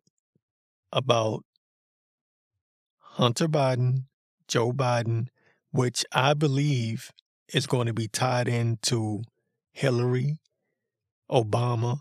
about 0.91 1.43
Hunter 2.97 3.47
Biden, 3.47 4.05
Joe 4.49 4.73
Biden, 4.73 5.27
which 5.71 6.03
I 6.11 6.33
believe 6.33 7.11
is 7.53 7.67
going 7.67 7.87
to 7.87 7.93
be 7.93 8.07
tied 8.07 8.47
into 8.47 9.21
Hillary, 9.71 10.39
Obama, 11.31 11.99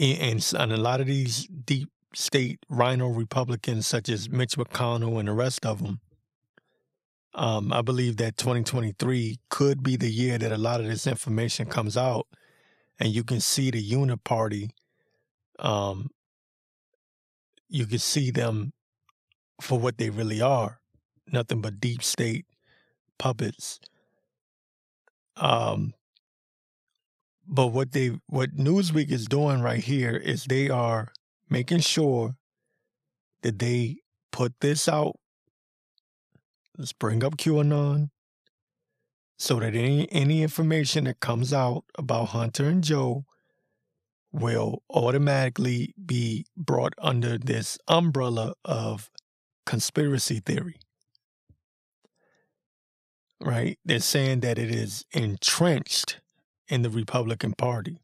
and, 0.00 0.54
and 0.58 0.72
a 0.72 0.76
lot 0.76 1.00
of 1.00 1.08
these 1.08 1.46
deep 1.46 1.90
state 2.14 2.60
rhino 2.68 3.08
Republicans, 3.08 3.86
such 3.86 4.08
as 4.08 4.30
Mitch 4.30 4.56
McConnell 4.56 5.18
and 5.18 5.28
the 5.28 5.32
rest 5.32 5.66
of 5.66 5.82
them. 5.82 6.00
Um, 7.34 7.72
I 7.72 7.82
believe 7.82 8.16
that 8.18 8.36
2023 8.36 9.40
could 9.50 9.82
be 9.82 9.96
the 9.96 10.10
year 10.10 10.38
that 10.38 10.52
a 10.52 10.56
lot 10.56 10.80
of 10.80 10.86
this 10.86 11.08
information 11.08 11.66
comes 11.66 11.96
out, 11.96 12.28
and 13.00 13.08
you 13.08 13.24
can 13.24 13.40
see 13.40 13.72
the 13.72 13.90
Uniparty. 13.90 14.70
Um, 15.58 16.10
you 17.68 17.86
can 17.86 17.98
see 17.98 18.30
them 18.30 18.72
for 19.60 19.78
what 19.80 19.98
they 19.98 20.10
really 20.10 20.40
are 20.40 20.80
nothing 21.30 21.60
but 21.60 21.80
deep 21.80 22.02
state 22.02 22.46
puppets. 23.18 23.80
Um, 25.36 25.94
but 27.46 27.68
what 27.68 27.92
they 27.92 28.18
what 28.26 28.56
Newsweek 28.56 29.10
is 29.10 29.26
doing 29.26 29.60
right 29.60 29.82
here 29.82 30.16
is 30.16 30.44
they 30.44 30.70
are 30.70 31.12
making 31.50 31.80
sure 31.80 32.36
that 33.42 33.58
they 33.58 33.96
put 34.32 34.54
this 34.60 34.88
out. 34.88 35.16
Let's 36.78 36.92
bring 36.92 37.22
up 37.22 37.36
QAnon 37.36 38.10
so 39.36 39.60
that 39.60 39.74
any 39.74 40.10
any 40.10 40.42
information 40.42 41.04
that 41.04 41.20
comes 41.20 41.52
out 41.52 41.84
about 41.98 42.28
Hunter 42.28 42.68
and 42.68 42.82
Joe 42.82 43.24
will 44.32 44.82
automatically 44.90 45.94
be 46.04 46.46
brought 46.56 46.94
under 46.98 47.38
this 47.38 47.78
umbrella 47.86 48.54
of 48.64 49.10
conspiracy 49.64 50.40
theory 50.40 50.76
right? 53.40 53.78
They're 53.84 54.00
saying 54.00 54.40
that 54.40 54.58
it 54.58 54.70
is 54.70 55.04
entrenched 55.12 56.20
in 56.68 56.82
the 56.82 56.90
Republican 56.90 57.52
Party 57.52 58.00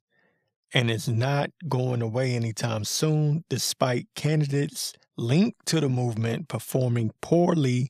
and 0.73 0.91
it's 0.91 1.09
not 1.09 1.51
going 1.69 2.01
away 2.01 2.35
anytime 2.35 2.85
soon, 2.85 3.45
despite 3.49 4.07
candidates 4.15 4.93
linked 5.17 5.67
to 5.67 5.81
the 5.81 5.89
movement 5.89 6.49
performing 6.49 7.11
poorly 7.21 7.89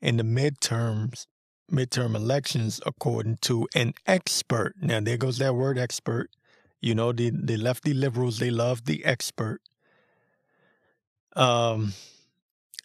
in 0.00 0.16
the 0.16 0.22
midterms, 0.22 1.26
midterm 1.70 2.14
elections, 2.14 2.80
according 2.86 3.36
to 3.42 3.68
an 3.74 3.92
expert. 4.06 4.74
Now, 4.80 5.00
there 5.00 5.18
goes 5.18 5.38
that 5.38 5.54
word 5.54 5.78
expert. 5.78 6.30
You 6.80 6.94
know, 6.94 7.12
the, 7.12 7.30
the 7.30 7.56
lefty 7.56 7.94
liberals, 7.94 8.38
they 8.38 8.50
love 8.50 8.84
the 8.84 9.04
expert. 9.04 9.60
Um, 11.36 11.92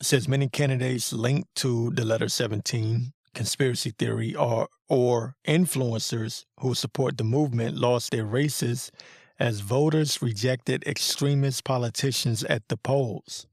says 0.01 0.27
many 0.27 0.49
candidates 0.49 1.13
linked 1.13 1.53
to 1.55 1.91
the 1.91 2.05
letter 2.05 2.29
17 2.29 3.13
conspiracy 3.39 3.91
theory 3.97 4.35
or 4.35 4.67
or 4.89 5.33
influencers 5.47 6.43
who 6.59 6.73
support 6.73 7.17
the 7.17 7.23
movement 7.23 7.77
lost 7.77 8.11
their 8.11 8.25
races 8.25 8.91
as 9.39 9.61
voters 9.61 10.21
rejected 10.21 10.83
extremist 10.85 11.63
politicians 11.63 12.43
at 12.43 12.67
the 12.67 12.75
polls. 12.75 13.47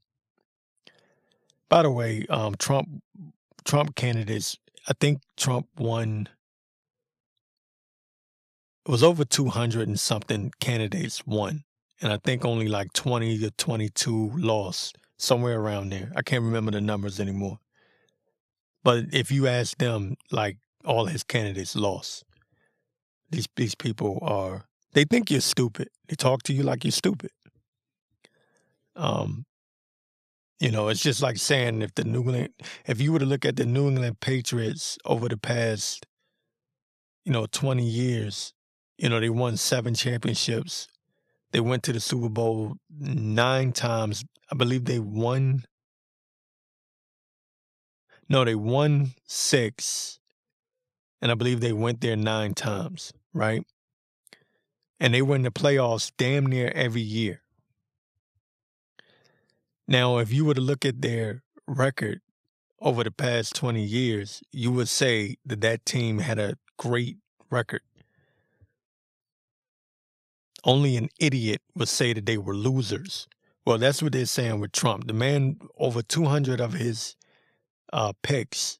By 1.69 1.83
the 1.83 1.91
way, 1.99 2.25
um, 2.29 2.55
Trump 2.55 3.01
Trump 3.63 3.95
candidates, 3.95 4.57
I 4.89 4.93
think 4.99 5.21
Trump 5.37 5.67
won. 5.77 6.27
It 8.85 8.91
was 8.91 9.03
over 9.03 9.23
two 9.23 9.47
hundred 9.47 9.87
and 9.87 9.97
something 9.97 10.51
candidates 10.59 11.25
won, 11.25 11.63
and 12.01 12.11
I 12.11 12.17
think 12.17 12.43
only 12.43 12.67
like 12.67 12.91
twenty 12.91 13.37
to 13.39 13.51
twenty 13.51 13.87
two 13.87 14.31
lost, 14.35 14.97
somewhere 15.17 15.57
around 15.61 15.93
there. 15.93 16.11
I 16.13 16.23
can't 16.23 16.43
remember 16.43 16.71
the 16.71 16.81
numbers 16.81 17.21
anymore. 17.21 17.59
But 18.83 19.05
if 19.13 19.31
you 19.31 19.47
ask 19.47 19.77
them, 19.77 20.15
like 20.31 20.57
all 20.87 21.05
his 21.05 21.23
candidates 21.23 21.75
lost. 21.75 22.23
These 23.29 23.47
these 23.55 23.75
people 23.75 24.19
are 24.21 24.65
they 24.93 25.03
think 25.03 25.29
you're 25.29 25.41
stupid. 25.41 25.89
They 26.07 26.15
talk 26.15 26.43
to 26.43 26.53
you 26.53 26.63
like 26.63 26.83
you're 26.83 26.91
stupid. 26.91 27.31
Um, 28.95 29.45
you 30.59 30.71
know, 30.71 30.87
it's 30.87 31.03
just 31.03 31.21
like 31.21 31.37
saying 31.37 31.81
if 31.81 31.93
the 31.93 32.03
New 32.03 32.21
England, 32.21 32.49
if 32.87 32.99
you 32.99 33.11
were 33.11 33.19
to 33.19 33.25
look 33.25 33.45
at 33.45 33.57
the 33.57 33.65
New 33.65 33.89
England 33.89 34.19
Patriots 34.21 34.97
over 35.05 35.27
the 35.27 35.37
past, 35.37 36.07
you 37.25 37.31
know, 37.31 37.45
20 37.45 37.83
years, 37.83 38.53
you 38.97 39.07
know, 39.07 39.19
they 39.19 39.29
won 39.29 39.57
seven 39.57 39.93
championships. 39.93 40.87
They 41.51 41.59
went 41.59 41.83
to 41.83 41.93
the 41.93 41.99
Super 41.99 42.29
Bowl 42.29 42.77
nine 42.89 43.71
times. 43.71 44.25
I 44.51 44.55
believe 44.55 44.85
they 44.85 44.99
won 44.99 45.65
no, 48.29 48.43
they 48.43 48.55
won 48.55 49.13
six, 49.25 50.19
and 51.21 51.31
I 51.31 51.35
believe 51.35 51.59
they 51.59 51.73
went 51.73 52.01
there 52.01 52.15
nine 52.15 52.53
times, 52.53 53.13
right? 53.33 53.65
And 54.99 55.13
they 55.13 55.21
were 55.21 55.35
in 55.35 55.43
the 55.43 55.51
playoffs 55.51 56.11
damn 56.17 56.45
near 56.45 56.71
every 56.75 57.01
year. 57.01 57.41
Now, 59.87 60.17
if 60.17 60.33
you 60.33 60.43
were 60.43 60.53
to 60.53 60.61
look 60.61 60.85
at 60.85 61.01
their 61.01 61.43
record 61.65 62.19
over 62.81 63.03
the 63.03 63.11
past 63.11 63.55
20 63.55 63.81
years, 63.81 64.43
you 64.51 64.71
would 64.71 64.89
say 64.89 65.37
that 65.45 65.61
that 65.61 65.85
team 65.85 66.19
had 66.19 66.39
a 66.39 66.57
great 66.77 67.17
record. 67.49 67.81
Only 70.63 70.97
an 70.97 71.07
idiot 71.19 71.61
would 71.75 71.87
say 71.87 72.11
that 72.11 72.25
they 72.25 72.37
were 72.37 72.55
losers. 72.55 73.27
Well, 73.65 73.77
that's 73.77 74.01
what 74.01 74.11
they're 74.11 74.25
saying 74.25 74.59
with 74.59 74.73
Trump. 74.73 75.07
The 75.07 75.13
man, 75.13 75.59
over 75.77 76.01
200 76.01 76.59
of 76.59 76.73
his 76.73 77.15
uh, 77.93 78.13
picks 78.21 78.79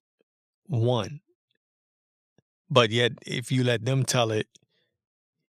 won. 0.67 1.21
But 2.69 2.91
yet, 2.91 3.13
if 3.25 3.51
you 3.51 3.63
let 3.63 3.85
them 3.85 4.03
tell 4.03 4.31
it, 4.31 4.47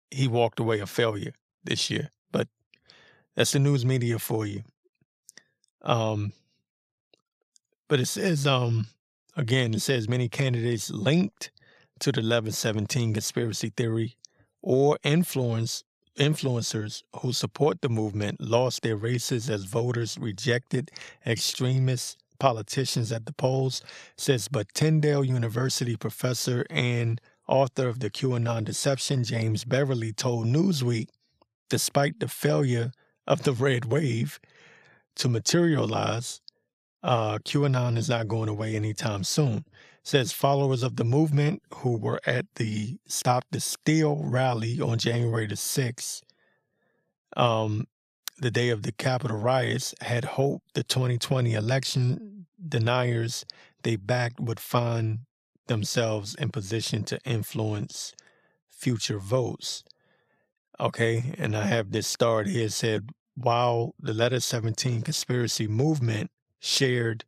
he 0.10 0.28
walked 0.28 0.60
away 0.60 0.80
a 0.80 0.88
failure 0.88 1.34
this 1.64 1.90
year. 1.90 2.10
But 2.32 2.48
that's 3.36 3.52
the 3.52 3.60
news 3.60 3.86
media 3.86 4.20
for 4.20 4.46
you. 4.46 4.64
Um, 5.82 6.34
but 7.88 8.00
it 8.00 8.08
says, 8.08 8.48
um, 8.48 8.88
again, 9.36 9.74
it 9.74 9.82
says 9.82 10.10
many 10.10 10.30
candidates 10.30 10.90
linked 10.90 11.52
to 12.00 12.12
the 12.12 12.20
1117 12.22 13.14
conspiracy 13.14 13.72
theory 13.76 14.18
or 14.62 14.98
influence 15.04 15.84
influencers 16.18 17.02
who 17.22 17.34
support 17.34 17.82
the 17.82 17.90
movement 17.90 18.40
lost 18.40 18.84
their 18.84 18.96
races 18.96 19.50
as 19.50 19.64
voters 19.64 20.16
rejected 20.20 20.92
extremists 21.26 22.18
politicians 22.40 23.12
at 23.12 23.26
the 23.26 23.34
polls, 23.34 23.82
says, 24.18 24.48
but 24.48 24.74
Tyndale 24.74 25.24
University 25.24 25.96
professor 25.96 26.66
and 26.70 27.20
author 27.48 27.88
of 27.88 28.00
the 28.00 28.10
QAnon 28.10 28.66
Deception, 28.66 29.24
James 29.24 29.66
Beverley, 29.66 30.14
told 30.14 30.48
Newsweek, 30.48 31.10
despite 31.70 32.20
the 32.20 32.28
failure 32.28 32.92
of 33.28 33.44
the 33.44 33.54
red 33.54 33.86
wave 33.86 34.40
to 35.16 35.30
materialize, 35.30 36.42
uh, 37.04 37.38
QAnon 37.40 37.98
is 37.98 38.10
not 38.10 38.28
going 38.28 38.50
away 38.50 38.76
anytime 38.76 39.24
soon. 39.24 39.66
Says 40.04 40.34
followers 40.34 40.84
of 40.84 40.98
the 40.98 41.06
movement 41.06 41.62
who 41.76 41.98
were 41.98 42.20
at 42.26 42.46
the 42.56 42.98
Stop 43.08 43.46
the 43.52 43.62
Steal 43.62 44.22
rally 44.24 44.82
on 44.82 44.98
January 44.98 45.48
the 45.48 45.56
6th 45.56 46.22
um, 47.38 47.88
the 48.38 48.52
day 48.52 48.70
of 48.70 48.84
the 48.84 48.92
Capitol 48.92 49.38
riots, 49.38 49.94
had 50.02 50.26
hoped 50.26 50.74
the 50.74 50.84
2020 50.84 51.54
election 51.54 52.46
deniers 52.68 53.46
they 53.84 53.96
backed 53.96 54.40
would 54.40 54.60
find 54.60 55.20
themselves 55.68 56.36
in 56.36 56.50
position 56.50 57.04
to 57.04 57.20
influence 57.26 58.14
future 58.70 59.20
votes. 59.20 59.84
Okay, 60.80 61.34
and 61.38 61.56
I 61.56 61.66
have 61.66 61.92
this 61.92 62.08
start 62.08 62.48
here 62.48 62.70
said 62.70 63.10
while 63.36 63.94
the 64.00 64.14
Letter 64.14 64.40
17 64.40 65.02
conspiracy 65.02 65.68
movement 65.68 66.32
shared 66.60 67.26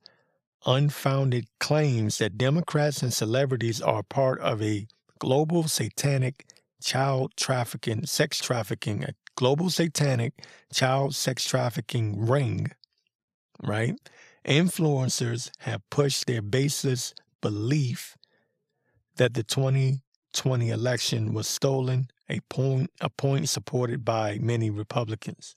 unfounded 0.66 1.46
claims 1.60 2.18
that 2.18 2.38
Democrats 2.38 3.04
and 3.04 3.14
celebrities 3.14 3.82
are 3.82 4.04
part 4.04 4.40
of 4.40 4.62
a 4.62 4.88
global 5.20 5.64
satanic 5.68 6.46
child 6.82 7.34
trafficking, 7.36 8.06
sex 8.06 8.40
trafficking, 8.40 9.06
global 9.36 9.70
satanic 9.70 10.34
child 10.74 11.16
sex 11.16 11.46
trafficking 11.46 12.26
ring, 12.26 12.72
right? 13.62 13.96
Influencers 14.46 15.52
have 15.60 15.82
pushed 15.90 16.28
their 16.28 16.42
baseless 16.42 17.14
belief 17.42 18.18
that 19.18 19.34
the 19.34 19.44
2020 19.44 20.70
election 20.70 21.34
was 21.34 21.48
stolen, 21.48 22.08
a 22.30 22.40
point, 22.50 22.92
a 23.02 23.10
point 23.10 23.50
supported 23.50 24.04
by 24.04 24.38
many 24.42 24.70
Republicans. 24.70 25.56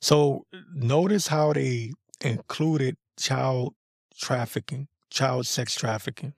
So 0.00 0.44
notice 0.74 1.28
how 1.28 1.52
they 1.52 1.92
included 2.20 2.96
child 3.16 3.74
trafficking, 4.18 4.88
child 5.10 5.46
sex 5.46 5.74
trafficking, 5.74 6.34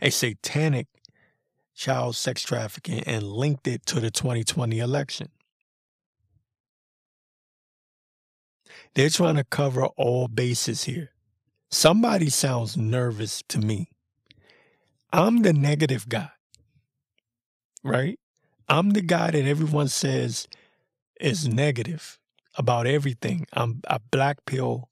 a 0.00 0.10
satanic 0.10 0.88
child 1.74 2.16
sex 2.16 2.42
trafficking, 2.42 3.00
and 3.00 3.24
linked 3.24 3.66
it 3.66 3.84
to 3.86 4.00
the 4.00 4.10
2020 4.10 4.78
election. 4.78 5.28
They're 8.94 9.10
trying 9.10 9.36
to 9.36 9.44
cover 9.44 9.86
all 9.86 10.28
bases 10.28 10.84
here. 10.84 11.10
Somebody 11.70 12.28
sounds 12.28 12.76
nervous 12.76 13.42
to 13.48 13.58
me. 13.58 13.88
I'm 15.12 15.42
the 15.42 15.52
negative 15.52 16.08
guy, 16.08 16.30
right? 17.82 18.18
I'm 18.68 18.90
the 18.90 19.02
guy 19.02 19.30
that 19.30 19.44
everyone 19.44 19.88
says 19.88 20.48
is 21.20 21.48
negative 21.48 22.18
about 22.56 22.86
everything. 22.86 23.46
I'm 23.52 23.80
a 23.88 23.98
black 23.98 24.44
pill 24.46 24.88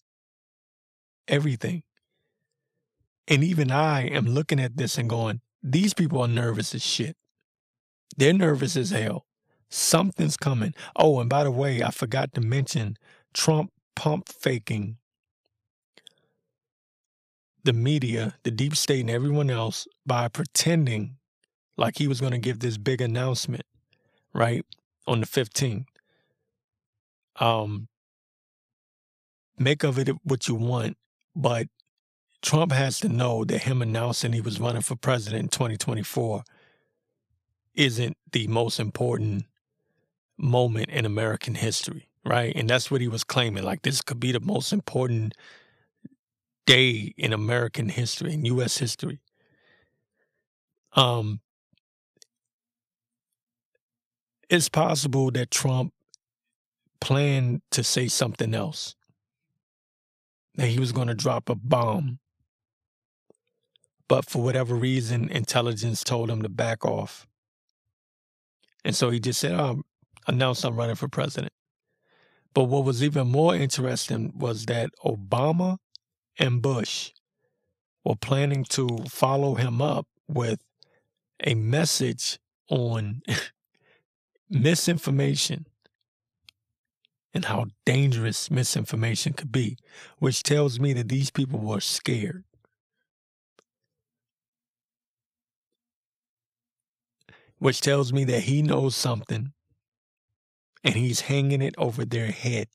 everything. 1.31 1.83
And 3.29 3.45
even 3.45 3.71
I 3.71 4.03
am 4.09 4.27
looking 4.27 4.61
at 4.61 4.77
this 4.77 4.99
and 4.99 5.09
going, 5.09 5.41
these 5.63 5.95
people 5.95 6.21
are 6.21 6.29
nervous 6.29 6.75
as 6.75 6.83
shit. 6.83 7.17
They're 8.17 8.33
nervous 8.33 8.77
as 8.77 8.91
hell. 8.91 9.27
Something's 9.71 10.37
coming. 10.37 10.75
Oh, 10.97 11.21
and 11.21 11.31
by 11.31 11.45
the 11.45 11.51
way, 11.51 11.83
I 11.83 11.91
forgot 11.91 12.35
to 12.35 12.41
mention 12.41 12.97
Trump 13.33 13.71
pump 14.01 14.31
faking 14.31 14.97
the 17.65 17.75
media, 17.75 18.35
the 18.45 18.51
deep 18.51 18.75
state, 18.75 19.01
and 19.01 19.11
everyone 19.11 19.51
else 19.51 19.87
by 20.07 20.27
pretending 20.27 21.19
like 21.77 21.99
he 21.99 22.09
was 22.09 22.19
going 22.19 22.33
to 22.33 22.39
give 22.39 22.61
this 22.61 22.79
big 22.79 23.03
announcement, 23.03 23.67
right, 24.33 24.65
on 25.07 25.21
the 25.21 25.27
15th. 25.27 25.85
Um, 27.39 27.89
make 29.59 29.85
of 29.85 29.99
it 29.99 30.09
what 30.25 30.49
you 30.49 30.55
want, 30.55 30.97
but 31.37 31.67
Trump 32.41 32.73
has 32.73 33.01
to 33.01 33.09
know 33.11 33.45
that 33.45 33.65
him 33.65 33.83
announcing 33.83 34.33
he 34.33 34.41
was 34.41 34.59
running 34.59 34.81
for 34.81 34.97
president 34.97 35.43
in 35.43 35.49
2024 35.51 36.43
isn't 37.75 38.17
the 38.33 38.47
most 38.47 38.81
important 38.81 39.45
moment 40.39 40.89
in 40.89 41.05
American 41.05 41.57
history, 41.57 42.10
right? 42.25 42.53
And 42.55 42.69
that's 42.69 42.91
what 42.91 43.01
he 43.01 43.09
was 43.09 43.25
claiming. 43.25 43.65
Like, 43.65 43.83
this 43.83 44.03
could 44.03 44.21
be 44.21 44.33
the 44.33 44.41
most 44.41 44.73
important 44.73 45.35
day 46.67 47.15
in 47.17 47.33
American 47.33 47.89
history, 47.89 48.35
in 48.35 48.45
U.S. 48.45 48.79
history. 48.79 49.21
Um, 50.95 51.41
it's 54.49 54.69
possible 54.69 55.31
that 55.31 55.51
Trump 55.51 55.93
planned 57.01 57.63
to 57.71 57.83
say 57.83 58.09
something 58.09 58.55
else 58.55 58.95
that 60.57 60.67
he 60.69 60.79
was 60.79 60.93
going 60.93 61.09
to 61.09 61.15
drop 61.15 61.49
a 61.49 61.55
bomb. 61.55 62.19
But 64.09 64.29
for 64.29 64.43
whatever 64.43 64.75
reason, 64.75 65.29
intelligence 65.29 66.03
told 66.03 66.29
him 66.29 66.43
to 66.43 66.49
back 66.49 66.85
off. 66.85 67.27
And 68.85 68.95
so 68.95 69.11
he 69.11 69.21
just 69.21 69.41
said, 69.41 69.53
oh, 69.53 69.83
announced 70.27 70.65
I'm 70.65 70.77
running 70.77 70.97
for 70.97 71.09
president. 71.09 71.53
But 72.55 72.65
what 72.65 72.85
was 72.85 73.03
even 73.03 73.29
more 73.29 73.55
interesting 73.55 74.33
was 74.37 74.67
that 74.67 74.91
Obama 75.05 75.79
and 76.39 76.61
Bush 76.63 77.13
were 78.05 78.17
planning 78.17 78.65
to 78.71 78.89
follow 79.09 79.55
him 79.55 79.81
up 79.81 80.07
with 80.29 80.61
a 81.45 81.55
message 81.55 82.39
on 82.69 83.23
misinformation 84.51 85.67
and 87.33 87.45
how 87.45 87.67
dangerous 87.87 88.51
misinformation 88.51 89.33
could 89.33 89.53
be, 89.53 89.77
which 90.19 90.43
tells 90.43 90.81
me 90.81 90.93
that 90.93 91.09
these 91.09 91.31
people 91.31 91.61
were 91.61 91.81
scared. 91.81 92.45
Which 97.59 97.81
tells 97.81 98.13
me 98.13 98.25
that 98.25 98.45
he 98.45 98.63
knows 98.63 98.97
something 98.97 99.53
and 100.83 100.95
he's 100.95 101.23
hanging 101.23 101.63
it 101.63 101.75
over 101.79 102.05
their 102.05 102.31
head. 102.31 102.69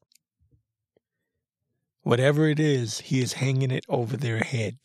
Whatever 2.02 2.48
it 2.48 2.60
is, 2.60 3.00
he 3.00 3.20
is 3.20 3.34
hanging 3.34 3.72
it 3.72 3.86
over 3.90 4.16
their 4.16 4.40
head. 4.40 4.78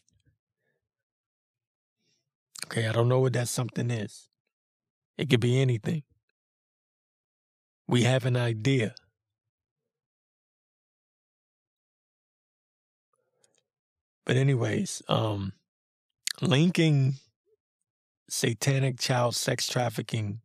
Okay, 2.66 2.86
I 2.86 2.92
don't 2.92 3.08
know 3.08 3.20
what 3.20 3.34
that 3.34 3.48
something 3.48 3.90
is. 3.90 4.28
It 5.18 5.28
could 5.28 5.40
be 5.40 5.60
anything. 5.60 6.02
We 7.86 8.04
have 8.04 8.24
an 8.24 8.36
idea. 8.36 8.94
But 14.24 14.36
anyways, 14.36 15.02
um, 15.08 15.52
linking 16.40 17.14
satanic 18.28 18.98
child 18.98 19.34
sex 19.34 19.66
trafficking 19.66 20.40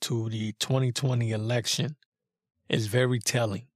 to 0.00 0.28
the 0.28 0.52
2020 0.58 1.30
election 1.30 1.96
is 2.70 2.86
very 2.86 3.18
telling. 3.18 3.66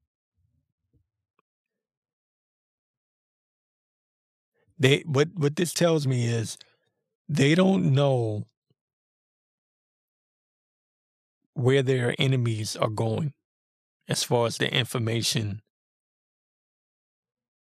They 4.78 5.02
what 5.06 5.28
what 5.34 5.56
this 5.56 5.72
tells 5.72 6.06
me 6.06 6.26
is 6.26 6.56
they 7.28 7.54
don't 7.54 7.92
know 7.92 8.46
where 11.54 11.82
their 11.82 12.14
enemies 12.18 12.76
are 12.76 12.90
going 12.90 13.32
as 14.08 14.24
far 14.24 14.46
as 14.46 14.58
the 14.58 14.72
information 14.72 15.62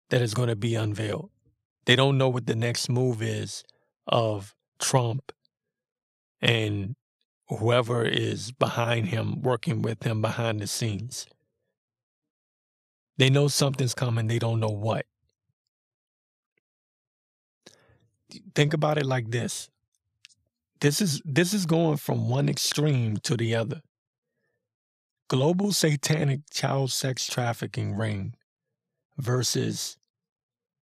that 0.09 0.21
is 0.21 0.33
going 0.33 0.49
to 0.49 0.55
be 0.55 0.75
unveiled. 0.75 1.29
They 1.85 1.95
don't 1.95 2.17
know 2.17 2.29
what 2.29 2.47
the 2.47 2.55
next 2.55 2.89
move 2.89 3.21
is 3.21 3.63
of 4.07 4.55
Trump 4.79 5.31
and 6.41 6.95
whoever 7.49 8.03
is 8.03 8.51
behind 8.51 9.07
him, 9.07 9.41
working 9.41 9.81
with 9.81 10.03
him 10.03 10.21
behind 10.21 10.59
the 10.59 10.67
scenes. 10.67 11.27
They 13.17 13.29
know 13.29 13.47
something's 13.47 13.93
coming, 13.93 14.27
they 14.27 14.39
don't 14.39 14.59
know 14.59 14.69
what. 14.69 15.05
Think 18.55 18.73
about 18.73 18.97
it 18.97 19.05
like 19.05 19.29
this. 19.29 19.69
This 20.81 20.99
is 21.01 21.21
this 21.23 21.53
is 21.53 21.65
going 21.65 21.97
from 21.97 22.29
one 22.29 22.49
extreme 22.49 23.17
to 23.17 23.37
the 23.37 23.55
other. 23.55 23.81
Global 25.29 25.71
satanic 25.71 26.41
child 26.51 26.91
sex 26.91 27.27
trafficking 27.27 27.95
ring 27.95 28.33
versus 29.17 29.97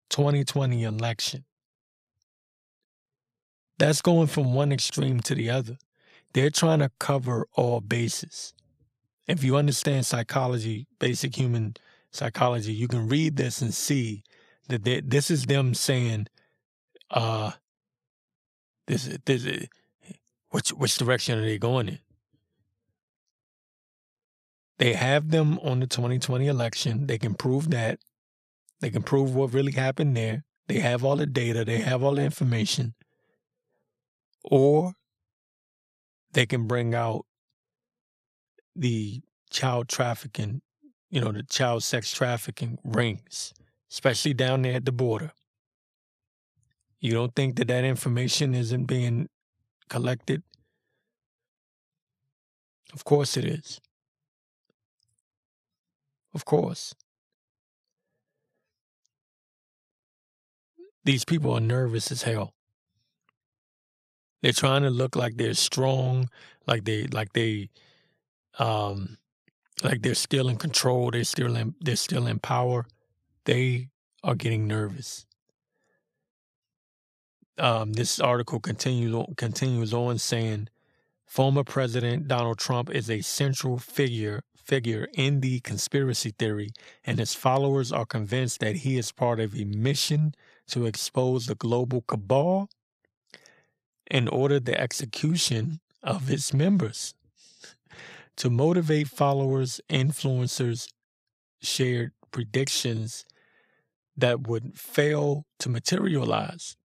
2020 0.09 0.83
election. 0.83 1.45
That's 3.77 4.01
going 4.01 4.27
from 4.27 4.53
one 4.53 4.71
extreme 4.71 5.19
to 5.21 5.35
the 5.35 5.49
other. 5.49 5.77
They're 6.35 6.49
trying 6.49 6.79
to 6.79 6.91
cover 6.99 7.47
all 7.53 7.79
bases. 7.79 8.53
If 9.25 9.41
you 9.41 9.55
understand 9.55 10.05
psychology, 10.05 10.85
basic 10.99 11.33
human 11.33 11.77
psychology, 12.11 12.73
you 12.73 12.89
can 12.89 13.07
read 13.07 13.37
this 13.37 13.61
and 13.61 13.73
see 13.73 14.21
that 14.67 14.83
they, 14.83 14.99
this 14.99 15.31
is 15.31 15.45
them 15.45 15.73
saying, 15.73 16.27
uh, 17.09 17.51
this, 18.85 19.07
is 19.07 19.17
this, 19.23 19.45
is 19.45 19.67
which, 20.49 20.71
which 20.71 20.97
direction 20.97 21.39
are 21.39 21.41
they 21.41 21.57
going 21.57 21.87
in? 21.87 21.99
They 24.77 24.91
have 24.91 25.31
them 25.31 25.57
on 25.59 25.79
the 25.79 25.87
2020 25.87 26.47
election. 26.47 27.07
They 27.07 27.17
can 27.17 27.35
prove 27.35 27.69
that. 27.69 27.99
They 28.81 28.89
can 28.89 29.03
prove 29.03 29.33
what 29.33 29.53
really 29.53 29.71
happened 29.71 30.17
there. 30.17 30.43
They 30.67 30.79
have 30.79 31.05
all 31.05 31.15
the 31.15 31.27
data, 31.27 31.63
they 31.63 31.77
have 31.77 32.03
all 32.03 32.15
the 32.15 32.23
information. 32.23 32.93
Or 34.43 34.95
they 36.35 36.45
can 36.45 36.67
bring 36.67 36.93
out 36.93 37.25
the 38.75 39.21
child 39.49 39.87
trafficking, 39.87 40.61
you 41.09 41.21
know, 41.21 41.31
the 41.31 41.43
child 41.43 41.81
sex 41.81 42.11
trafficking 42.11 42.77
rings, 42.83 43.53
especially 43.89 44.33
down 44.33 44.61
there 44.61 44.73
at 44.73 44.85
the 44.85 44.91
border. 44.91 45.31
You 46.99 47.13
don't 47.13 47.33
think 47.33 47.55
that 47.55 47.69
that 47.69 47.85
information 47.85 48.53
isn't 48.53 48.85
being 48.85 49.29
collected? 49.89 50.43
Of 52.93 53.05
course 53.05 53.37
it 53.37 53.45
is. 53.45 53.79
Of 56.33 56.43
course. 56.43 56.93
These 61.05 61.23
people 61.23 61.53
are 61.53 61.61
nervous 61.61 62.11
as 62.11 62.23
hell. 62.23 62.53
They're 64.41 64.51
trying 64.53 64.83
to 64.83 64.89
look 64.89 65.15
like 65.15 65.37
they're 65.37 65.53
strong, 65.53 66.29
like 66.67 66.85
they 66.85 67.07
like 67.07 67.33
they 67.33 67.69
um 68.59 69.17
like 69.83 70.01
they're 70.01 70.15
still 70.15 70.49
in 70.49 70.57
control, 70.57 71.11
they're 71.11 71.23
still 71.23 71.55
in 71.55 71.75
they're 71.81 71.95
still 71.95 72.27
in 72.27 72.39
power. 72.39 72.85
They 73.45 73.89
are 74.23 74.35
getting 74.35 74.67
nervous 74.67 75.25
um, 77.57 77.93
this 77.93 78.19
article 78.19 78.59
continues 78.59 79.25
continues 79.37 79.93
on 79.93 80.17
saying 80.17 80.67
former 81.25 81.63
President 81.63 82.27
Donald 82.27 82.57
Trump 82.57 82.89
is 82.89 83.09
a 83.09 83.21
central 83.21 83.77
figure 83.77 84.41
figure 84.55 85.07
in 85.13 85.41
the 85.41 85.59
conspiracy 85.61 86.33
theory, 86.37 86.69
and 87.05 87.19
his 87.19 87.35
followers 87.35 87.91
are 87.91 88.05
convinced 88.05 88.59
that 88.59 88.77
he 88.77 88.97
is 88.97 89.11
part 89.11 89.39
of 89.39 89.55
a 89.55 89.63
mission 89.63 90.33
to 90.67 90.85
expose 90.85 91.45
the 91.45 91.55
global 91.55 92.01
cabal 92.01 92.69
and 94.07 94.29
ordered 94.29 94.65
the 94.65 94.79
execution 94.79 95.79
of 96.03 96.29
its 96.29 96.53
members. 96.53 97.13
to 98.37 98.49
motivate 98.49 99.07
followers, 99.07 99.79
influencers 99.89 100.89
shared 101.61 102.11
predictions 102.31 103.25
that 104.17 104.45
would 104.45 104.77
fail 104.77 105.45
to 105.57 105.69
materialize 105.69 106.75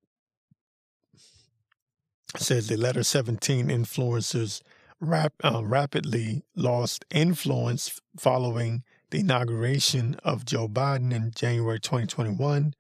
says 2.37 2.69
the 2.69 2.77
letter 2.77 3.03
17 3.03 3.69
influencers 3.69 4.63
rap, 5.01 5.33
uh, 5.43 5.63
rapidly 5.65 6.45
lost 6.55 7.05
influence 7.11 8.01
following 8.17 8.83
the 9.11 9.21
inauguration 9.21 10.15
of 10.23 10.45
Joe 10.45 10.69
Biden 10.69 11.13
in 11.13 11.33
January 11.35 11.81
2021, 11.81 12.75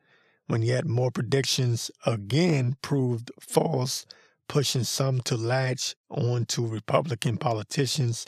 when 0.46 0.62
yet 0.62 0.86
more 0.86 1.10
predictions 1.10 1.90
again 2.06 2.76
proved 2.82 3.32
false, 3.40 4.06
pushing 4.50 4.82
some 4.82 5.20
to 5.20 5.36
latch 5.36 5.94
on 6.10 6.44
to 6.44 6.66
Republican 6.66 7.36
politicians 7.36 8.26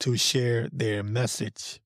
to 0.00 0.16
share 0.16 0.70
their 0.72 1.02
message. 1.02 1.80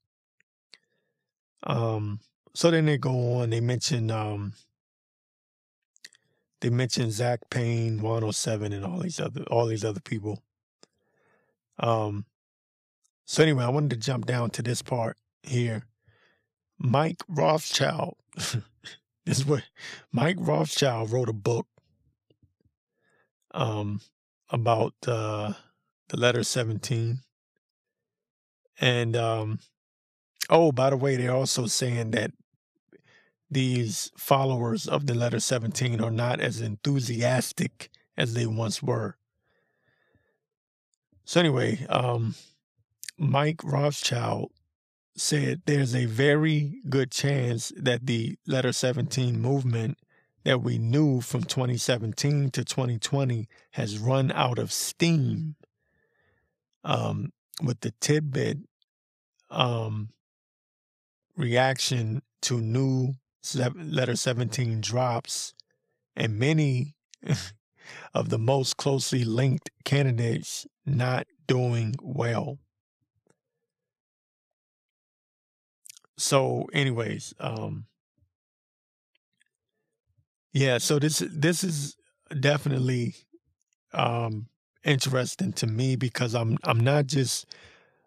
Um, 1.65 2.21
so 2.55 2.71
then 2.71 2.87
they 2.87 2.99
go 2.99 3.41
on, 3.41 3.51
they 3.51 3.61
mention 3.61 4.13
um, 4.13 4.53
they 6.61 6.71
mentioned 6.71 7.11
Zach 7.11 7.41
Payne, 7.51 8.01
107, 8.01 8.73
and 8.73 8.85
all 8.85 9.01
these 9.01 9.19
other 9.19 9.43
all 9.51 9.67
these 9.67 9.85
other 9.85 10.01
people. 10.01 10.41
Um. 11.81 12.27
So 13.25 13.43
anyway, 13.43 13.65
I 13.65 13.71
wanted 13.71 13.91
to 13.91 13.97
jump 13.97 14.25
down 14.25 14.51
to 14.51 14.63
this 14.63 14.83
part 14.83 15.17
here. 15.43 15.83
Mike 16.79 17.25
Rothschild. 17.27 18.15
this 18.37 18.63
is 19.27 19.45
what 19.45 19.65
Mike 20.13 20.37
Rothschild 20.39 21.11
wrote 21.11 21.29
a 21.29 21.33
book 21.33 21.67
um 23.53 24.01
about 24.51 24.95
uh 25.07 25.53
the 26.09 26.17
letter 26.17 26.43
17. 26.43 27.21
And 28.81 29.17
um 29.17 29.59
oh, 30.51 30.73
by 30.73 30.91
the 30.91 30.97
way, 30.97 31.17
they're 31.17 31.35
also 31.35 31.67
saying 31.67 32.13
that 32.13 32.33
these 33.51 34.11
followers 34.17 34.87
of 34.87 35.07
the 35.07 35.15
letter 35.15 35.41
17 35.41 36.01
are 36.01 36.11
not 36.11 36.41
as 36.41 36.61
enthusiastic 36.61 37.91
as 38.17 38.35
they 38.35 38.47
once 38.47 38.83
were. 38.83 39.17
So, 41.25 41.41
anyway, 41.41 41.87
um, 41.89 42.35
Mike 43.19 43.63
Rothschild 43.65 44.51
said 45.17 45.63
there's 45.67 45.95
a 45.95 46.07
very 46.07 46.81
good 46.89 47.11
chance 47.11 47.73
that 47.77 48.07
the 48.07 48.39
letter 48.47 48.73
17 48.73 49.41
movement 49.41 49.99
that 50.49 50.63
we 50.63 50.79
knew 50.79 51.21
from 51.21 51.43
2017 51.43 52.51
to 52.53 52.65
2020 52.65 53.47
has 53.73 53.99
run 53.99 54.33
out 54.33 54.59
of 54.59 54.73
steam. 54.73 55.57
Um, 56.83 57.35
with 57.63 57.81
the 57.81 57.93
tidbit 58.01 58.57
um, 59.51 60.09
reaction 61.37 62.23
to 62.41 62.63
new 62.63 63.13
letter 63.75 64.17
17 64.17 64.81
drops, 64.81 65.53
and 66.17 66.39
many 66.39 66.95
of 68.15 68.31
the 68.31 68.39
most 68.39 68.79
closely 68.79 69.25
linked 69.25 69.69
candidates 69.85 70.67
not 70.87 71.27
doing 71.47 71.95
well. 72.01 72.57
So, 76.17 76.65
anyways, 76.73 77.35
um, 77.39 77.88
yeah, 80.53 80.79
so 80.79 80.99
this 80.99 81.23
this 81.31 81.63
is 81.65 81.97
definitely 82.41 83.15
um 83.93 84.49
interesting 84.85 85.53
to 85.55 85.67
me 85.67 85.97
because 85.97 86.35
I'm 86.35 86.59
I'm 86.65 86.81
not 86.81 87.07
just 87.07 87.47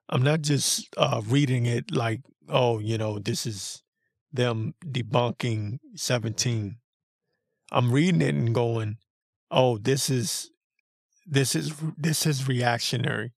I'm 0.10 0.24
not 0.24 0.42
just 0.42 0.88
uh 0.98 1.22
reading 1.26 1.66
it 1.66 1.92
like, 1.92 2.22
oh, 2.50 2.80
you 2.80 2.98
know, 2.98 3.20
this 3.20 3.46
is 3.46 3.84
them 4.34 4.74
debunking 4.86 5.80
17. 5.96 6.78
I'm 7.72 7.92
reading 7.92 8.22
it 8.22 8.36
and 8.36 8.54
going, 8.56 8.98
"Oh, 9.52 9.78
this 9.78 10.10
is 10.10 10.52
this 11.26 11.56
is 11.56 11.74
this 11.98 12.26
is 12.26 12.48
reactionary. 12.48 13.34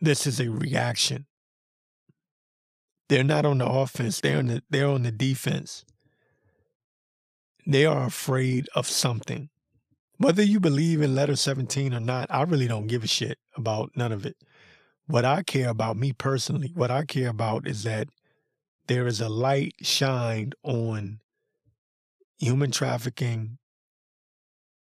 This 0.00 0.24
is 0.26 0.38
a 0.40 0.50
reaction. 0.50 1.26
They're 3.14 3.22
not 3.22 3.46
on 3.46 3.58
the 3.58 3.68
offense, 3.68 4.20
they're 4.20 4.38
on 4.38 4.46
the 4.46 4.62
they're 4.68 4.88
on 4.88 5.04
the 5.04 5.12
defense. 5.12 5.84
They 7.64 7.86
are 7.86 8.06
afraid 8.06 8.68
of 8.74 8.88
something. 8.88 9.50
Whether 10.16 10.42
you 10.42 10.58
believe 10.58 11.00
in 11.00 11.14
letter 11.14 11.36
17 11.36 11.94
or 11.94 12.00
not, 12.00 12.26
I 12.28 12.42
really 12.42 12.66
don't 12.66 12.88
give 12.88 13.04
a 13.04 13.06
shit 13.06 13.38
about 13.56 13.92
none 13.94 14.10
of 14.10 14.26
it. 14.26 14.34
What 15.06 15.24
I 15.24 15.44
care 15.44 15.68
about, 15.68 15.96
me 15.96 16.12
personally, 16.12 16.72
what 16.74 16.90
I 16.90 17.04
care 17.04 17.28
about 17.28 17.68
is 17.68 17.84
that 17.84 18.08
there 18.88 19.06
is 19.06 19.20
a 19.20 19.28
light 19.28 19.74
shined 19.80 20.56
on 20.64 21.20
human 22.40 22.72
trafficking, 22.72 23.58